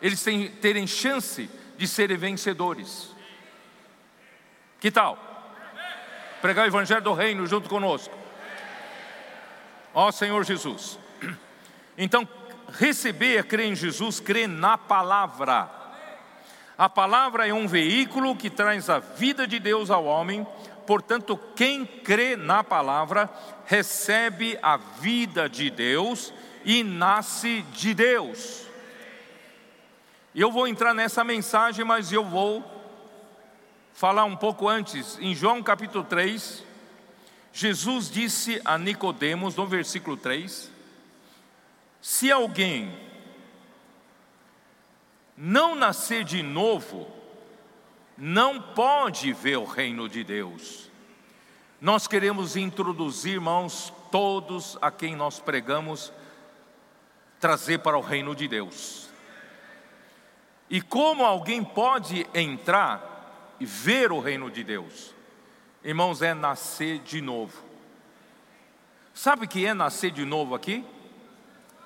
[0.00, 3.14] Eles têm, terem chance de serem vencedores.
[4.80, 5.18] Que tal?
[6.40, 8.16] Pregar o evangelho do reino junto conosco.
[9.92, 10.98] Ó Senhor Jesus.
[12.02, 12.26] Então,
[12.78, 15.68] receber é crer em Jesus, crer na palavra.
[16.78, 20.46] A palavra é um veículo que traz a vida de Deus ao homem,
[20.86, 23.28] portanto, quem crê na palavra
[23.66, 26.32] recebe a vida de Deus
[26.64, 28.64] e nasce de Deus.
[30.34, 32.79] Eu vou entrar nessa mensagem, mas eu vou
[34.00, 35.18] falar um pouco antes.
[35.20, 36.64] Em João capítulo 3,
[37.52, 40.72] Jesus disse a Nicodemos, no versículo 3,
[42.00, 42.98] se alguém
[45.36, 47.10] não nascer de novo,
[48.16, 50.90] não pode ver o reino de Deus.
[51.78, 56.10] Nós queremos introduzir, irmãos, todos a quem nós pregamos,
[57.38, 59.10] trazer para o reino de Deus.
[60.70, 63.09] E como alguém pode entrar
[63.60, 65.14] e ver o reino de Deus?
[65.84, 67.62] Irmãos, é nascer de novo.
[69.14, 70.84] Sabe o que é nascer de novo aqui?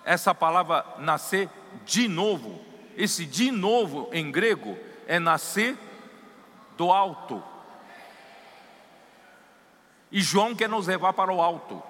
[0.04, 1.48] essa palavra nascer
[1.84, 2.60] de novo,
[2.96, 5.76] esse de novo em grego é nascer
[6.76, 7.42] do alto.
[10.12, 11.82] E João quer nos levar para o alto.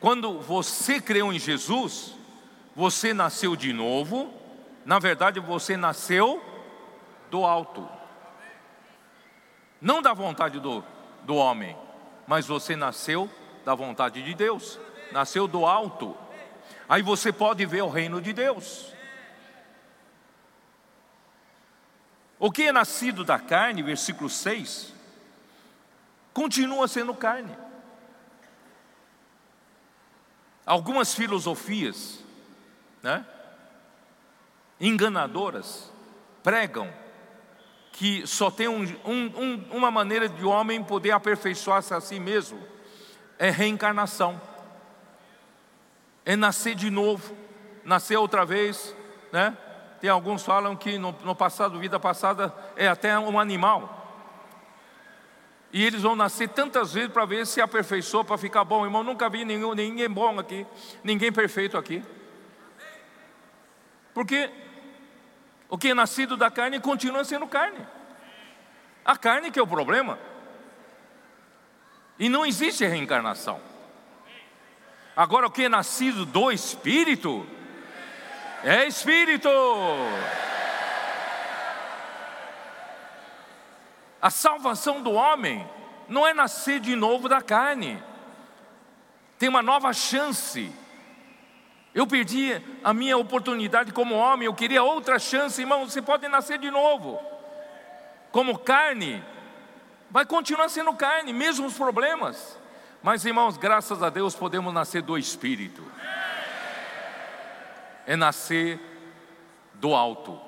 [0.00, 2.14] Quando você creu em Jesus,
[2.74, 4.34] você nasceu de novo,
[4.84, 6.42] na verdade você nasceu
[7.30, 7.88] do alto.
[9.80, 10.84] Não da vontade do,
[11.24, 11.76] do homem,
[12.26, 13.30] mas você nasceu
[13.64, 14.78] da vontade de Deus,
[15.12, 16.16] nasceu do alto.
[16.88, 18.92] Aí você pode ver o reino de Deus.
[22.38, 24.92] O que é nascido da carne, versículo 6,
[26.32, 27.56] continua sendo carne.
[30.64, 32.20] Algumas filosofias,
[33.02, 33.24] né,
[34.80, 35.90] enganadoras,
[36.42, 36.92] pregam
[37.96, 42.58] que só tem um, um, uma maneira de homem poder aperfeiçoar-se a si mesmo,
[43.38, 44.40] é reencarnação
[46.26, 47.36] é nascer de novo,
[47.84, 48.94] nascer outra vez,
[49.32, 49.56] né?
[50.00, 54.02] Tem alguns falam que no, no passado, vida passada, é até um animal.
[55.72, 58.84] E eles vão nascer tantas vezes para ver se aperfeiçoa, para ficar bom.
[58.84, 60.66] Irmão, nunca vi nenhum, ninguém bom aqui,
[61.04, 62.02] ninguém perfeito aqui.
[64.12, 64.50] Porque
[65.68, 67.86] o que é nascido da carne continua sendo carne.
[69.04, 70.18] A carne que é o problema.
[72.18, 73.60] E não existe reencarnação.
[75.16, 77.46] Agora, o que é nascido do Espírito
[78.62, 79.48] é Espírito.
[84.20, 85.68] A salvação do homem
[86.08, 88.02] não é nascer de novo da carne,
[89.38, 90.72] tem uma nova chance.
[91.96, 95.88] Eu perdi a minha oportunidade como homem, eu queria outra chance, irmão.
[95.88, 97.18] Você pode nascer de novo,
[98.30, 99.24] como carne,
[100.10, 102.60] vai continuar sendo carne, mesmo os problemas.
[103.02, 105.82] Mas irmãos, graças a Deus podemos nascer do Espírito.
[108.06, 108.78] É nascer
[109.72, 110.38] do alto,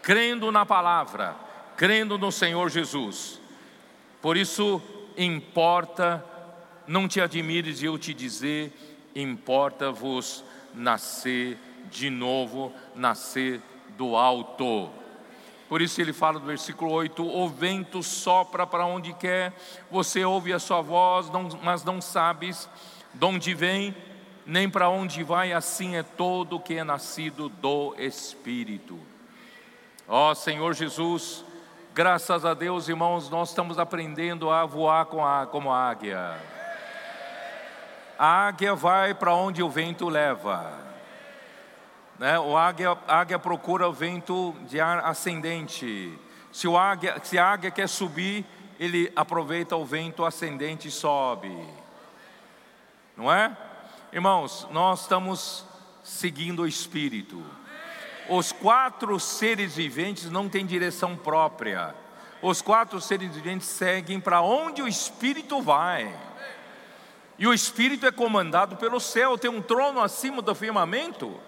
[0.00, 1.36] crendo na palavra,
[1.76, 3.38] crendo no Senhor Jesus.
[4.22, 4.80] Por isso
[5.18, 6.24] importa,
[6.86, 8.72] não te admires de eu te dizer,
[9.14, 10.42] importa-vos
[10.74, 11.58] nascer
[11.90, 13.60] de novo, nascer
[13.96, 14.90] do alto.
[15.68, 19.54] Por isso ele fala no versículo 8: O vento sopra para onde quer,
[19.90, 21.30] você ouve a sua voz,
[21.62, 22.68] mas não sabes
[23.14, 23.96] de onde vem,
[24.44, 28.98] nem para onde vai, assim é todo que é nascido do Espírito.
[30.06, 31.44] Ó Senhor Jesus,
[31.94, 36.36] graças a Deus, irmãos, nós estamos aprendendo a voar com a, como águia.
[38.22, 40.78] A águia vai para onde o vento leva.
[42.20, 42.38] Né?
[42.38, 46.16] O águia, a águia procura o vento de ar ascendente.
[46.52, 48.46] Se, o águia, se a águia quer subir,
[48.78, 51.52] ele aproveita o vento ascendente e sobe.
[53.16, 53.56] Não é?
[54.12, 55.64] Irmãos, nós estamos
[56.04, 57.44] seguindo o Espírito.
[58.28, 61.92] Os quatro seres viventes não têm direção própria.
[62.40, 66.16] Os quatro seres viventes seguem para onde o Espírito vai.
[67.38, 71.40] E o espírito é comandado pelo céu, tem um trono acima do firmamento,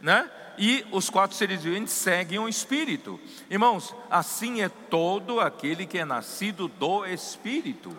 [0.00, 0.28] né?
[0.58, 3.18] E os quatro seres viventes seguem o espírito.
[3.48, 7.96] Irmãos, assim é todo aquele que é nascido do espírito.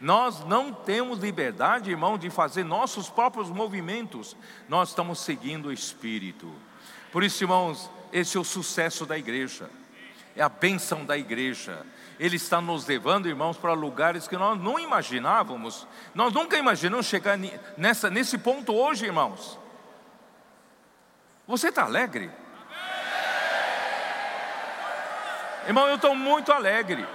[0.00, 4.36] Nós não temos liberdade, irmão, de fazer nossos próprios movimentos.
[4.68, 6.50] Nós estamos seguindo o espírito.
[7.12, 9.70] Por isso, irmãos, esse é o sucesso da igreja.
[10.36, 11.84] É a bênção da igreja
[12.18, 15.86] ele está nos levando, irmãos, para lugares que nós não imaginávamos.
[16.14, 17.38] Nós nunca imaginamos chegar
[17.76, 19.58] nessa, nesse ponto hoje, irmãos.
[21.46, 22.30] Você está alegre?
[25.66, 27.06] Irmão, eu estou muito alegre.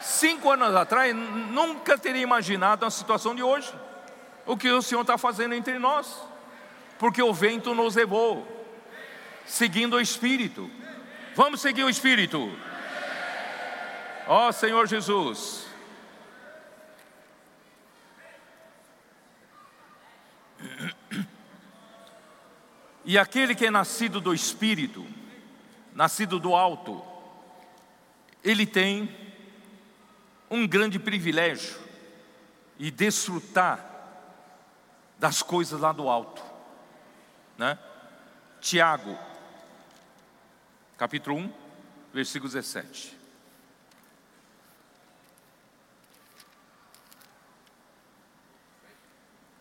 [0.00, 3.72] Cinco anos atrás, nunca teria imaginado a situação de hoje.
[4.44, 6.22] O que o Senhor está fazendo entre nós.
[6.98, 8.46] Porque o vento nos levou,
[9.44, 10.70] seguindo o Espírito.
[11.34, 12.50] Vamos seguir o Espírito.
[14.26, 15.66] Ó oh, Senhor Jesus.
[23.04, 25.06] E aquele que é nascido do Espírito,
[25.94, 27.04] nascido do alto,
[28.42, 29.08] ele tem
[30.50, 31.78] um grande privilégio
[32.78, 33.84] e desfrutar
[35.18, 36.42] das coisas lá do alto,
[37.56, 37.78] né?
[38.60, 39.16] Tiago,
[40.98, 41.52] capítulo 1,
[42.12, 43.15] versículo 17.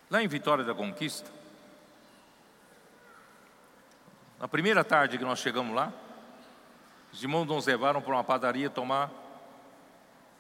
[0.10, 1.32] Lá em Vitória da Conquista,
[4.40, 5.92] na primeira tarde que nós chegamos lá,
[7.12, 9.10] os irmãos nos levaram para uma padaria tomar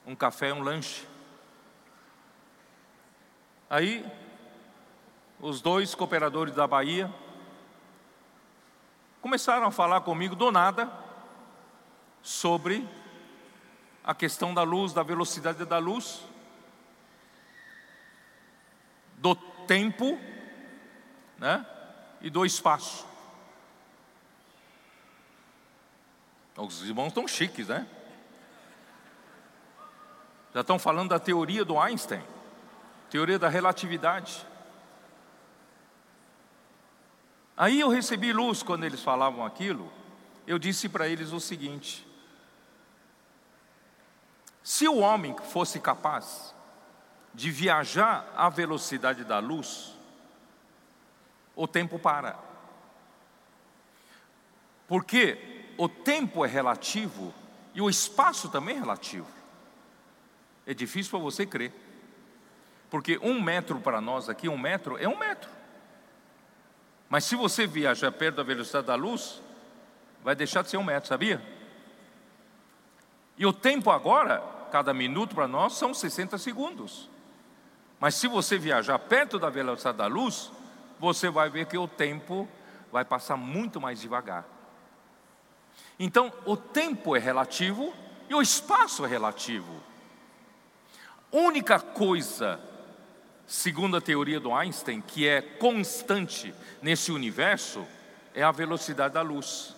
[0.05, 1.07] um café, um lanche.
[3.67, 4.05] Aí,
[5.39, 7.11] os dois cooperadores da Bahia
[9.21, 10.91] começaram a falar comigo do nada
[12.21, 12.87] sobre
[14.03, 16.23] a questão da luz, da velocidade da luz,
[19.17, 19.35] do
[19.65, 20.19] tempo
[21.37, 21.65] né,
[22.21, 23.05] e do espaço.
[26.57, 27.85] Os irmãos estão chiques, né?
[30.53, 32.23] Já estão falando da teoria do Einstein,
[33.09, 34.47] teoria da relatividade.
[37.57, 39.91] Aí eu recebi luz quando eles falavam aquilo.
[40.47, 42.07] Eu disse para eles o seguinte:
[44.63, 46.54] se o homem fosse capaz
[47.35, 49.93] de viajar à velocidade da luz,
[51.53, 52.39] o tempo para.
[54.87, 57.33] Porque o tempo é relativo
[57.73, 59.27] e o espaço também é relativo.
[60.65, 61.73] É difícil para você crer.
[62.89, 65.49] Porque um metro para nós aqui, um metro é um metro.
[67.09, 69.41] Mas se você viajar perto da velocidade da luz,
[70.23, 71.41] vai deixar de ser um metro, sabia?
[73.37, 77.09] E o tempo agora, cada minuto para nós, são 60 segundos.
[77.99, 80.51] Mas se você viajar perto da velocidade da luz,
[80.99, 82.47] você vai ver que o tempo
[82.91, 84.45] vai passar muito mais devagar.
[85.99, 87.93] Então, o tempo é relativo
[88.29, 89.81] e o espaço é relativo.
[91.31, 92.59] Única coisa,
[93.47, 97.85] segundo a teoria do Einstein, que é constante nesse universo
[98.33, 99.75] é a velocidade da luz,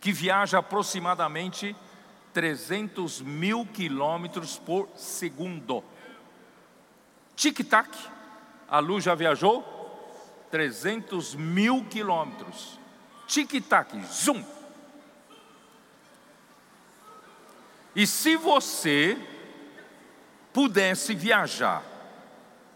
[0.00, 1.76] que viaja aproximadamente
[2.32, 5.84] 300 mil quilômetros por segundo.
[7.36, 7.90] Tic-tac,
[8.68, 9.62] a luz já viajou
[10.50, 12.78] 300 mil quilômetros.
[13.26, 14.44] Tic-tac, zoom.
[17.94, 19.18] E se você
[20.52, 21.82] pudesse viajar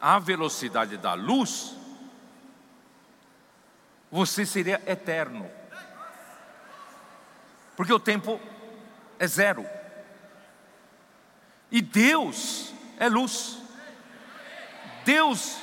[0.00, 1.74] à velocidade da luz,
[4.10, 5.50] você seria eterno.
[7.76, 8.40] Porque o tempo
[9.18, 9.66] é zero.
[11.70, 13.58] E Deus é luz.
[15.04, 15.58] Deus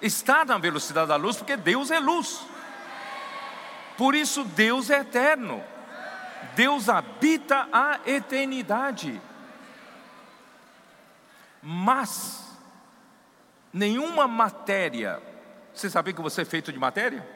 [0.00, 2.46] está na velocidade da luz porque Deus é luz.
[3.96, 5.62] Por isso Deus é eterno.
[6.54, 9.20] Deus habita a eternidade.
[11.62, 12.46] Mas
[13.72, 15.22] nenhuma matéria.
[15.74, 17.26] Você sabia que você é feito de matéria?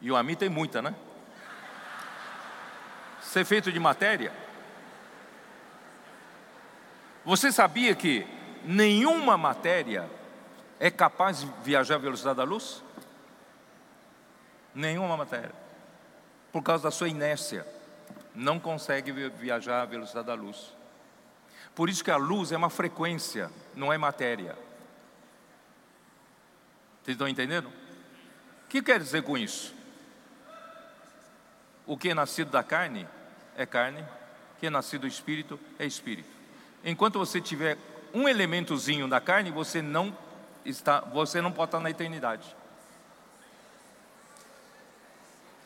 [0.00, 0.94] E o Ami tem muita, né?
[3.34, 4.32] Ser feito de matéria?
[7.24, 8.24] Você sabia que
[8.64, 10.08] nenhuma matéria
[10.78, 12.80] é capaz de viajar à velocidade da luz?
[14.72, 15.52] Nenhuma matéria.
[16.52, 17.66] Por causa da sua inércia,
[18.36, 20.72] não consegue viajar à velocidade da luz.
[21.74, 24.56] Por isso que a luz é uma frequência, não é matéria.
[27.02, 27.66] Vocês estão entendendo?
[27.66, 29.74] O que quer dizer com isso?
[31.84, 33.08] O que é nascido da carne
[33.56, 34.04] é carne,
[34.58, 36.28] que é nascido do espírito é espírito.
[36.84, 37.78] Enquanto você estiver
[38.12, 40.16] um elementozinho da carne, você não
[40.64, 42.54] está, você não pode estar na eternidade.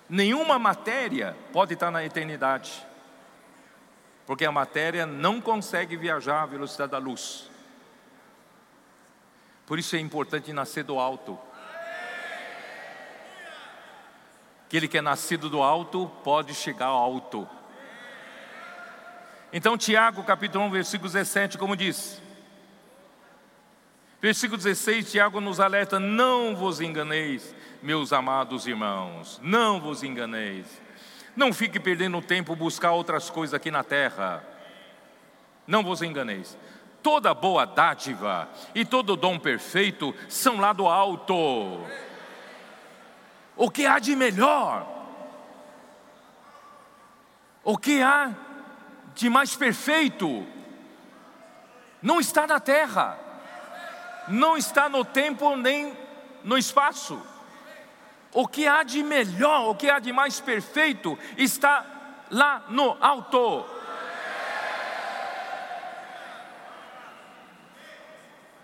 [0.09, 2.87] Nenhuma matéria pode estar na eternidade,
[4.27, 7.51] porque a matéria não consegue viajar à velocidade da luz.
[9.67, 11.39] Por isso é importante nascer do alto.
[14.67, 17.49] Aquele que é nascido do alto pode chegar ao alto.
[19.53, 22.21] Então, Tiago, capítulo 1, versículo 17, como diz:
[24.21, 30.67] Versículo 16, Tiago nos alerta: Não vos enganeis, meus amados irmãos, não vos enganeis.
[31.35, 34.45] Não fique perdendo tempo buscar outras coisas aqui na terra.
[35.67, 36.59] Não vos enganeis.
[37.03, 41.81] Toda boa dádiva e todo dom perfeito são lá do alto.
[43.57, 44.87] O que há de melhor?
[47.63, 48.35] O que há
[49.19, 50.47] de mais perfeito?
[52.01, 53.19] Não está na terra,
[54.29, 55.93] não está no tempo nem
[56.45, 57.21] no espaço.
[58.33, 61.85] O que há de melhor, o que há de mais perfeito está
[62.31, 63.67] lá no alto.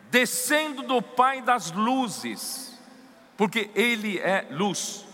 [0.08, 2.80] Descendo do Pai das luzes,
[3.36, 5.04] porque Ele é luz,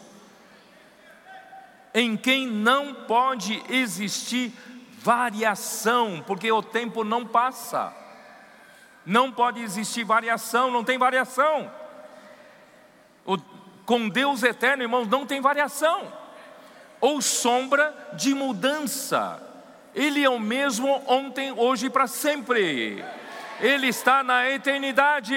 [1.95, 4.53] em quem não pode existir
[5.01, 7.93] variação, porque o tempo não passa,
[9.05, 11.73] não pode existir variação, não tem variação.
[13.25, 13.39] O,
[13.87, 16.21] com Deus eterno, irmãos, não tem variação
[17.01, 19.43] ou sombra de mudança.
[19.95, 23.03] Ele é o mesmo ontem, hoje e para sempre.
[23.59, 25.35] Ele está na eternidade.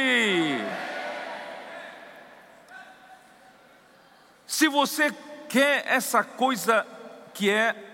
[4.46, 5.14] Se você
[5.48, 6.86] quer essa coisa
[7.34, 7.93] que é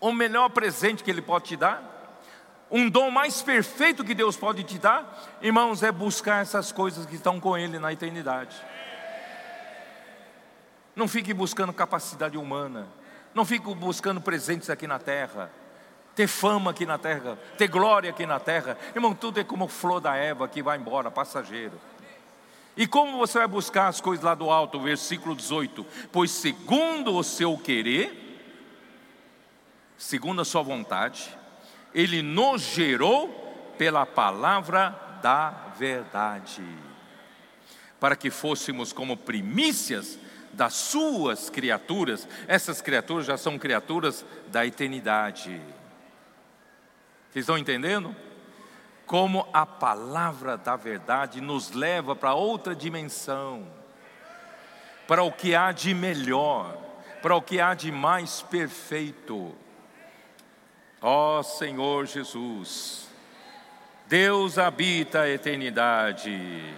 [0.00, 1.98] o melhor presente que Ele pode te dar,
[2.70, 7.14] um dom mais perfeito que Deus pode te dar, irmãos, é buscar essas coisas que
[7.14, 8.56] estão com Ele na eternidade.
[10.94, 12.86] Não fique buscando capacidade humana.
[13.32, 15.50] Não fique buscando presentes aqui na terra.
[16.14, 18.76] Ter fama aqui na terra, ter glória aqui na terra.
[18.92, 21.80] Irmão, tudo é como flor da Eva que vai embora, passageiro.
[22.76, 27.22] E como você vai buscar as coisas lá do alto, versículo 18: Pois segundo o
[27.22, 28.27] seu querer,
[29.98, 31.36] segundo a sua vontade,
[31.92, 34.90] Ele nos gerou pela palavra
[35.20, 36.64] da verdade,
[37.98, 40.18] para que fôssemos como primícias
[40.52, 45.60] das suas criaturas, essas criaturas já são criaturas da eternidade.
[47.30, 48.14] Vocês estão entendendo?
[49.04, 53.66] Como a palavra da verdade nos leva para outra dimensão,
[55.06, 56.76] para o que há de melhor,
[57.22, 59.54] para o que há de mais perfeito.
[61.00, 63.08] Ó Senhor Jesus,
[64.08, 66.74] Deus habita a eternidade.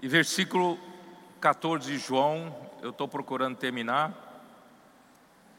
[0.00, 0.78] E versículo
[1.40, 4.14] 14 de João, eu estou procurando terminar,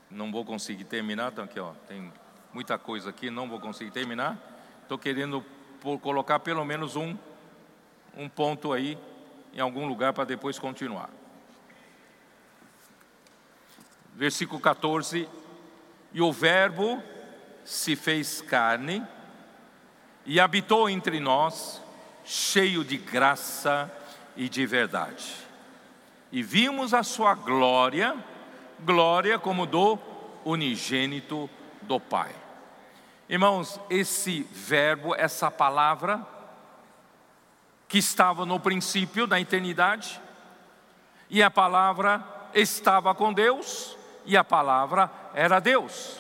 [0.10, 2.14] não vou conseguir terminar, então aqui ó, tem
[2.54, 4.40] muita coisa aqui, não vou conseguir terminar.
[4.84, 5.44] Estou querendo
[6.02, 7.18] colocar pelo menos um,
[8.16, 8.98] um ponto aí
[9.54, 11.10] em algum lugar para depois continuar.
[14.18, 15.30] Versículo 14:
[16.12, 17.02] E o Verbo
[17.64, 19.06] se fez carne
[20.26, 21.80] e habitou entre nós,
[22.26, 23.92] cheio de graça
[24.36, 25.36] e de verdade.
[26.32, 28.18] E vimos a sua glória,
[28.80, 30.00] glória como do
[30.44, 31.48] unigênito
[31.84, 32.34] do Pai.
[33.30, 36.26] Irmãos, esse verbo, essa palavra,
[37.88, 40.20] que estava no princípio da eternidade,
[41.30, 43.97] e a palavra estava com Deus,
[44.28, 46.20] e a palavra era Deus.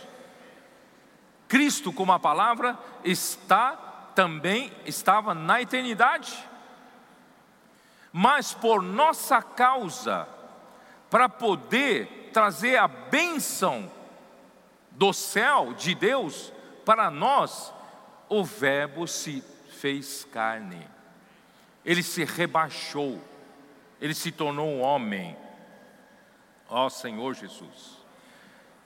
[1.47, 3.83] Cristo, como a palavra, está
[4.15, 6.47] também estava na eternidade
[8.19, 10.27] mas por nossa causa,
[11.07, 13.91] para poder trazer a bênção
[14.89, 16.51] do céu de Deus
[16.83, 17.71] para nós,
[18.27, 20.87] o Verbo se fez carne,
[21.85, 23.21] ele se rebaixou,
[24.01, 25.37] ele se tornou um homem,
[26.67, 27.96] ó Senhor Jesus.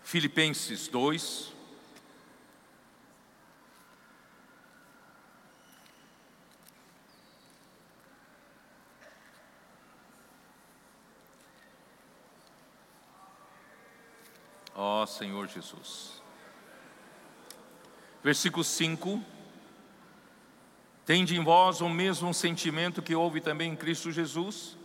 [0.04, 1.52] Filipenses 2,
[14.74, 16.24] Ó oh, Senhor Jesus.
[18.24, 19.24] Versículo 5:
[21.06, 24.78] Tende em vós o mesmo sentimento que houve também em Cristo Jesus,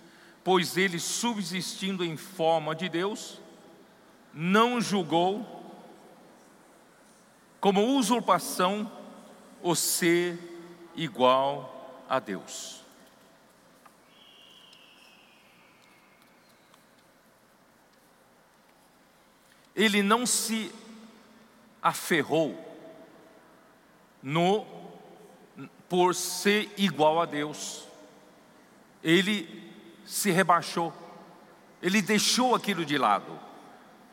[0.45, 3.41] pois ele, subsistindo em forma de Deus,
[4.39, 5.64] não julgou
[7.59, 8.93] como usurpação
[9.62, 10.39] o ser
[10.95, 12.82] igual a Deus.
[19.74, 20.70] Ele não se
[21.82, 22.62] aferrou
[24.22, 24.66] no
[25.89, 27.89] por ser igual a Deus.
[29.03, 29.72] Ele
[30.05, 30.93] se rebaixou.
[31.80, 33.47] Ele deixou aquilo de lado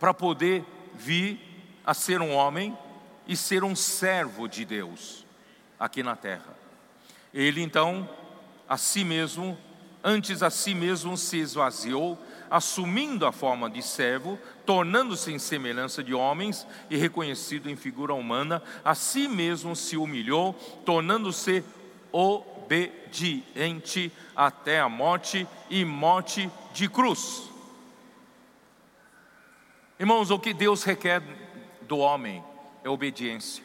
[0.04, 1.40] para poder vir
[1.86, 2.78] a ser um homem
[3.26, 5.26] e ser um servo de Deus
[5.80, 6.58] aqui na terra.
[7.34, 8.10] Ele então,
[8.68, 9.58] a si mesmo,
[10.04, 16.14] antes a si mesmo se esvaziou, assumindo a forma de servo, tornando-se em semelhança de
[16.14, 20.52] homens e reconhecido em figura humana, a si mesmo se humilhou,
[20.86, 21.64] tornando-se
[22.12, 27.53] obediente até a morte e morte de cruz.
[30.04, 31.24] Irmãos, o que Deus requer
[31.84, 32.44] do homem
[32.84, 33.64] é obediência.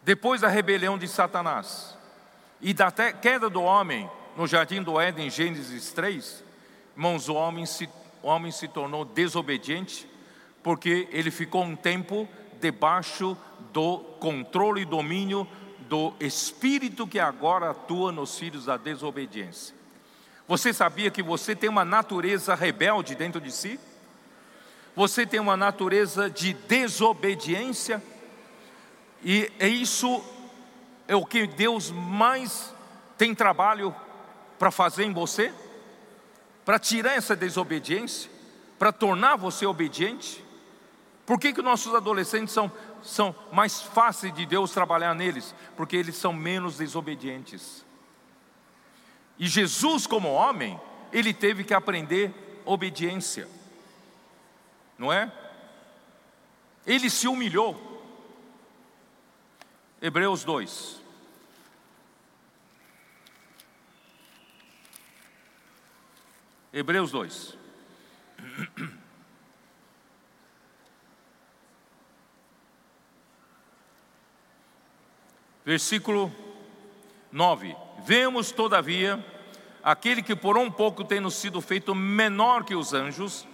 [0.00, 1.98] Depois da rebelião de Satanás
[2.60, 6.44] e da queda do homem no jardim do Éden, Gênesis 3,
[6.94, 7.90] irmãos, o homem se,
[8.22, 10.08] o homem se tornou desobediente
[10.62, 12.28] porque ele ficou um tempo
[12.60, 13.36] debaixo
[13.72, 15.48] do controle e domínio
[15.80, 19.74] do espírito que agora atua nos filhos da desobediência.
[20.46, 23.80] Você sabia que você tem uma natureza rebelde dentro de si?
[24.96, 28.02] Você tem uma natureza de desobediência,
[29.22, 30.24] e é isso
[31.06, 32.74] é o que Deus mais
[33.18, 33.94] tem trabalho
[34.58, 35.52] para fazer em você,
[36.64, 38.30] para tirar essa desobediência,
[38.78, 40.42] para tornar você obediente.
[41.26, 42.72] Por que, que nossos adolescentes são,
[43.02, 45.54] são mais fáceis de Deus trabalhar neles?
[45.76, 47.84] Porque eles são menos desobedientes.
[49.38, 50.80] E Jesus, como homem,
[51.12, 52.32] ele teve que aprender
[52.64, 53.55] obediência
[54.98, 55.32] não é?
[56.86, 57.86] Ele se humilhou.
[60.00, 61.02] Hebreus 2.
[66.72, 67.56] Hebreus 2.
[75.64, 76.32] Versículo
[77.32, 77.74] 9:
[78.04, 79.24] Vemos, todavia,
[79.82, 83.46] aquele que por um pouco tem sido feito menor que os anjos,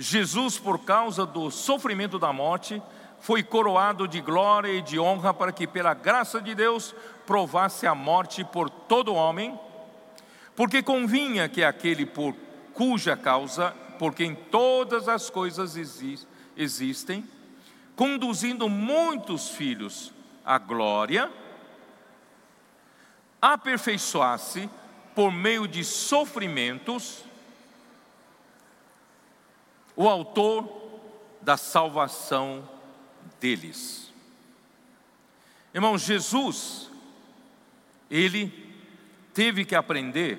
[0.00, 2.80] Jesus, por causa do sofrimento da morte,
[3.18, 6.94] foi coroado de glória e de honra para que, pela graça de Deus,
[7.26, 9.58] provasse a morte por todo homem,
[10.54, 12.32] porque convinha que aquele por
[12.72, 15.76] cuja causa, por quem todas as coisas
[16.56, 17.28] existem,
[17.96, 20.12] conduzindo muitos filhos
[20.44, 21.28] à glória,
[23.42, 24.70] aperfeiçoasse
[25.12, 27.24] por meio de sofrimentos
[29.98, 30.64] o autor
[31.42, 32.66] da salvação
[33.40, 34.12] deles.
[35.74, 36.88] Irmão, Jesus,
[38.08, 38.52] ele
[39.34, 40.38] teve que aprender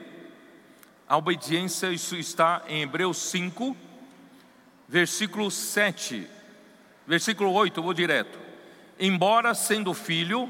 [1.06, 3.76] a obediência, isso está em Hebreus 5,
[4.88, 6.26] versículo 7,
[7.06, 8.40] versículo 8, eu vou direto.
[8.98, 10.50] Embora sendo filho,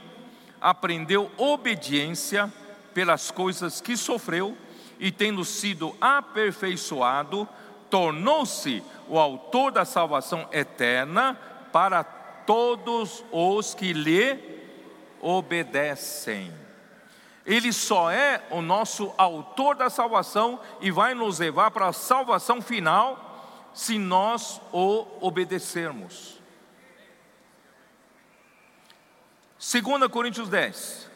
[0.61, 2.53] aprendeu obediência
[2.93, 4.55] pelas coisas que sofreu,
[4.99, 7.49] e tendo sido aperfeiçoado,
[7.89, 11.37] tornou-se o autor da salvação eterna
[11.71, 14.39] para todos os que lhe
[15.21, 16.53] obedecem.
[17.45, 22.61] Ele só é o nosso autor da salvação e vai nos levar para a salvação
[22.61, 26.39] final se nós o obedecermos.
[29.59, 31.09] 2 Coríntios 10.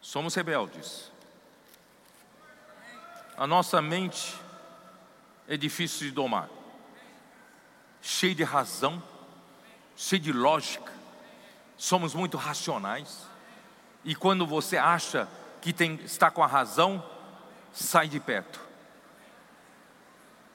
[0.00, 1.07] Somos rebeldes.
[3.38, 4.34] A nossa mente
[5.46, 6.48] é difícil de domar,
[8.02, 9.00] cheio de razão,
[9.94, 10.92] cheio de lógica.
[11.76, 13.28] Somos muito racionais.
[14.04, 15.28] E quando você acha
[15.60, 17.00] que tem, está com a razão,
[17.72, 18.58] sai de perto.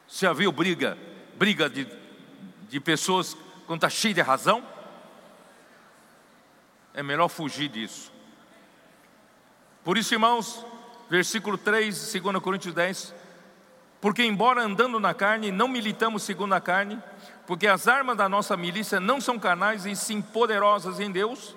[0.06, 0.98] Você já viu briga,
[1.36, 1.88] briga de,
[2.68, 3.34] de pessoas
[3.66, 4.62] quando está cheio de razão?
[6.94, 8.12] É melhor fugir disso.
[9.86, 10.66] Por isso, irmãos,
[11.14, 13.14] versículo 3, 2 Coríntios 10,
[14.02, 16.99] porque, embora andando na carne, não militamos segundo a carne,
[17.45, 21.56] porque as armas da nossa milícia não são carnais e sim poderosas em Deus,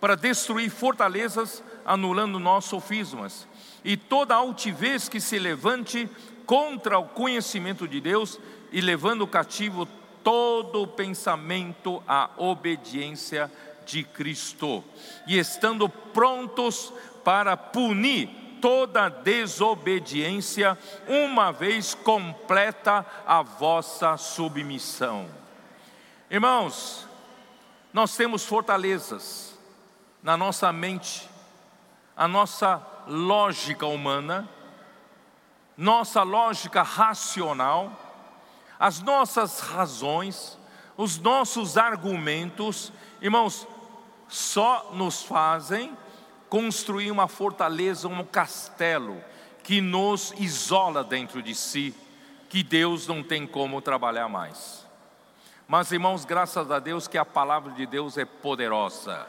[0.00, 3.46] para destruir fortalezas, anulando nossos sofismas,
[3.84, 6.08] e toda altivez que se levante
[6.46, 8.40] contra o conhecimento de Deus,
[8.72, 9.86] e levando cativo
[10.24, 13.52] todo pensamento à obediência
[13.84, 14.82] de Cristo,
[15.26, 16.90] e estando prontos
[17.22, 25.28] para punir toda desobediência, uma vez completa a vossa submissão.
[26.30, 27.06] Irmãos,
[27.92, 29.58] nós temos fortalezas
[30.22, 31.28] na nossa mente,
[32.16, 34.48] a nossa lógica humana,
[35.76, 37.92] nossa lógica racional,
[38.78, 40.58] as nossas razões,
[40.96, 43.66] os nossos argumentos, irmãos,
[44.28, 45.96] só nos fazem
[46.48, 49.22] construir uma fortaleza, um castelo
[49.62, 51.94] que nos isola dentro de si,
[52.48, 54.86] que Deus não tem como trabalhar mais.
[55.66, 59.26] Mas irmãos, graças a Deus que a palavra de Deus é poderosa.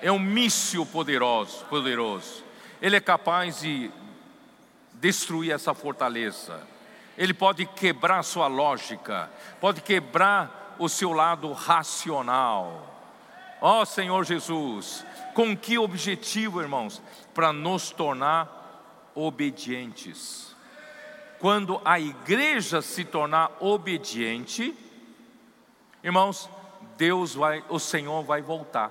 [0.00, 2.44] É um míssil poderoso, poderoso.
[2.80, 3.90] Ele é capaz de
[4.94, 6.60] destruir essa fortaleza.
[7.16, 9.28] Ele pode quebrar sua lógica,
[9.60, 12.97] pode quebrar o seu lado racional.
[13.60, 15.04] Ó oh, Senhor Jesus,
[15.34, 17.02] com que objetivo, irmãos?
[17.34, 20.54] Para nos tornar obedientes.
[21.38, 24.74] Quando a igreja se tornar obediente,
[26.02, 26.48] irmãos,
[26.96, 28.90] Deus vai, o Senhor vai voltar.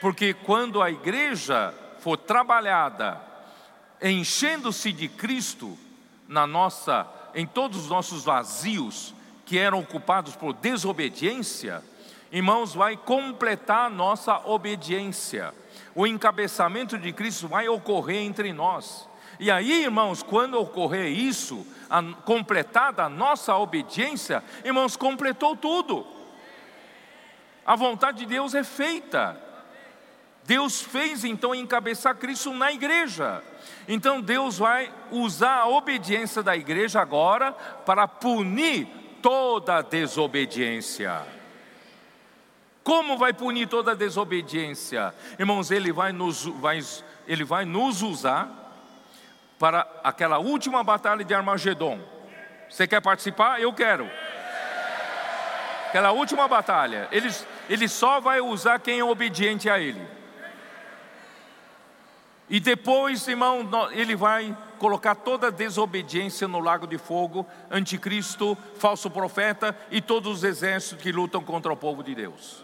[0.00, 3.20] Porque quando a igreja for trabalhada,
[4.02, 5.78] enchendo-se de Cristo
[6.28, 9.14] na nossa, em todos os nossos vazios
[9.46, 11.82] que eram ocupados por desobediência,
[12.32, 15.54] irmãos, vai completar a nossa obediência.
[15.94, 19.08] O encabeçamento de Cristo vai ocorrer entre nós.
[19.38, 26.06] E aí, irmãos, quando ocorrer isso, a, completada a nossa obediência, irmãos, completou tudo.
[27.64, 29.40] A vontade de Deus é feita.
[30.44, 33.42] Deus fez então encabeçar Cristo na igreja.
[33.88, 38.86] Então Deus vai usar a obediência da igreja agora para punir
[39.22, 41.22] toda desobediência.
[42.84, 45.14] Como vai punir toda desobediência?
[45.38, 46.80] Irmãos, ele vai nos, vai,
[47.26, 48.46] ele vai nos usar
[49.58, 51.98] para aquela última batalha de Armagedon.
[52.68, 53.58] Você quer participar?
[53.58, 54.06] Eu quero.
[55.88, 57.08] Aquela última batalha.
[57.10, 57.30] Ele,
[57.70, 60.06] ele só vai usar quem é obediente a ele.
[62.50, 69.74] E depois, irmão, ele vai colocar toda desobediência no lago de fogo, anticristo, falso profeta
[69.90, 72.63] e todos os exércitos que lutam contra o povo de Deus.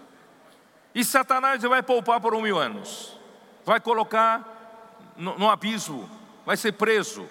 [0.94, 3.16] E Satanás vai poupar por um mil anos,
[3.64, 6.10] vai colocar no, no abismo,
[6.44, 7.28] vai ser preso.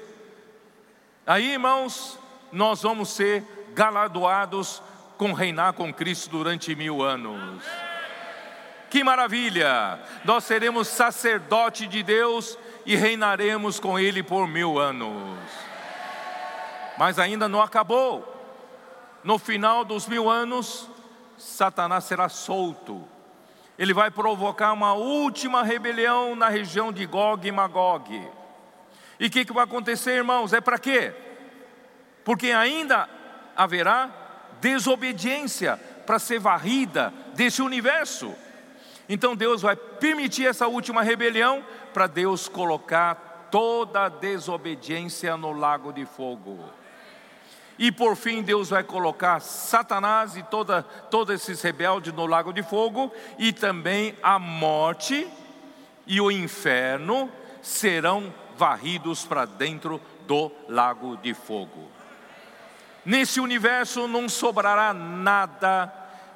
[1.27, 2.17] Aí, irmãos,
[2.51, 4.81] nós vamos ser galardoados
[5.17, 7.63] com reinar com Cristo durante mil anos.
[8.89, 9.99] Que maravilha!
[10.23, 15.37] Nós seremos sacerdote de Deus e reinaremos com Ele por mil anos.
[16.97, 18.35] Mas ainda não acabou.
[19.23, 20.89] No final dos mil anos,
[21.37, 23.07] Satanás será solto
[23.79, 28.29] ele vai provocar uma última rebelião na região de Gog e Magog.
[29.17, 30.51] E o que, que vai acontecer, irmãos?
[30.51, 31.13] É para quê?
[32.25, 33.07] Porque ainda
[33.55, 34.11] haverá
[34.59, 38.35] desobediência para ser varrida desse universo.
[39.07, 45.93] Então Deus vai permitir essa última rebelião para Deus colocar toda a desobediência no lago
[45.93, 46.59] de fogo.
[47.79, 52.61] E por fim, Deus vai colocar Satanás e toda, todos esses rebeldes no lago de
[52.61, 55.25] fogo, e também a morte
[56.05, 57.31] e o inferno
[57.61, 61.89] serão varridos para dentro do lago de fogo.
[63.05, 65.93] Nesse universo não sobrará nada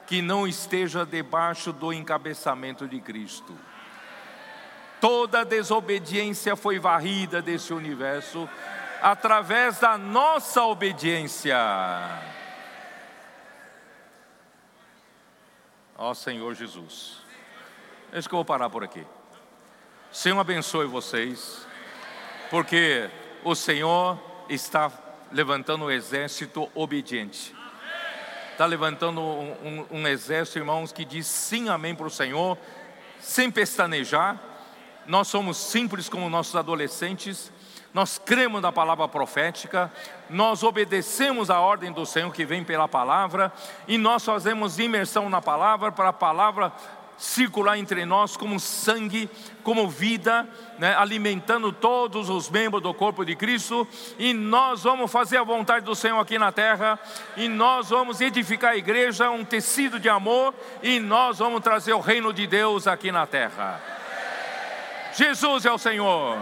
[0.07, 3.53] que não esteja debaixo do encabeçamento de Cristo.
[5.01, 8.47] Toda desobediência foi varrida desse universo
[9.03, 11.57] através da nossa obediência.
[15.97, 17.21] Ó oh, Senhor Jesus.
[18.13, 19.05] Acho que eu vou parar por aqui.
[20.09, 21.67] Senhor abençoe vocês,
[22.49, 23.09] porque
[23.43, 24.17] o Senhor
[24.47, 24.89] está
[25.33, 27.53] levantando um exército obediente.
[28.51, 32.57] Está levantando um, um, um exército, irmãos, que diz sim, amém para o Senhor,
[33.19, 34.39] sem pestanejar.
[35.05, 37.51] Nós somos simples como nossos adolescentes,
[37.93, 39.91] nós cremos na palavra profética,
[40.29, 43.53] nós obedecemos a ordem do Senhor que vem pela palavra,
[43.87, 46.73] e nós fazemos imersão na palavra para a palavra
[47.15, 49.29] circular entre nós como sangue,
[49.63, 50.47] como vida,
[50.79, 53.87] né, alimentando todos os membros do corpo de Cristo,
[54.17, 56.99] e nós vamos fazer a vontade do Senhor aqui na terra,
[57.37, 61.99] e nós vamos edificar a igreja, um tecido de amor, e nós vamos trazer o
[61.99, 63.79] reino de Deus aqui na terra.
[65.15, 66.39] Jesus é o Senhor.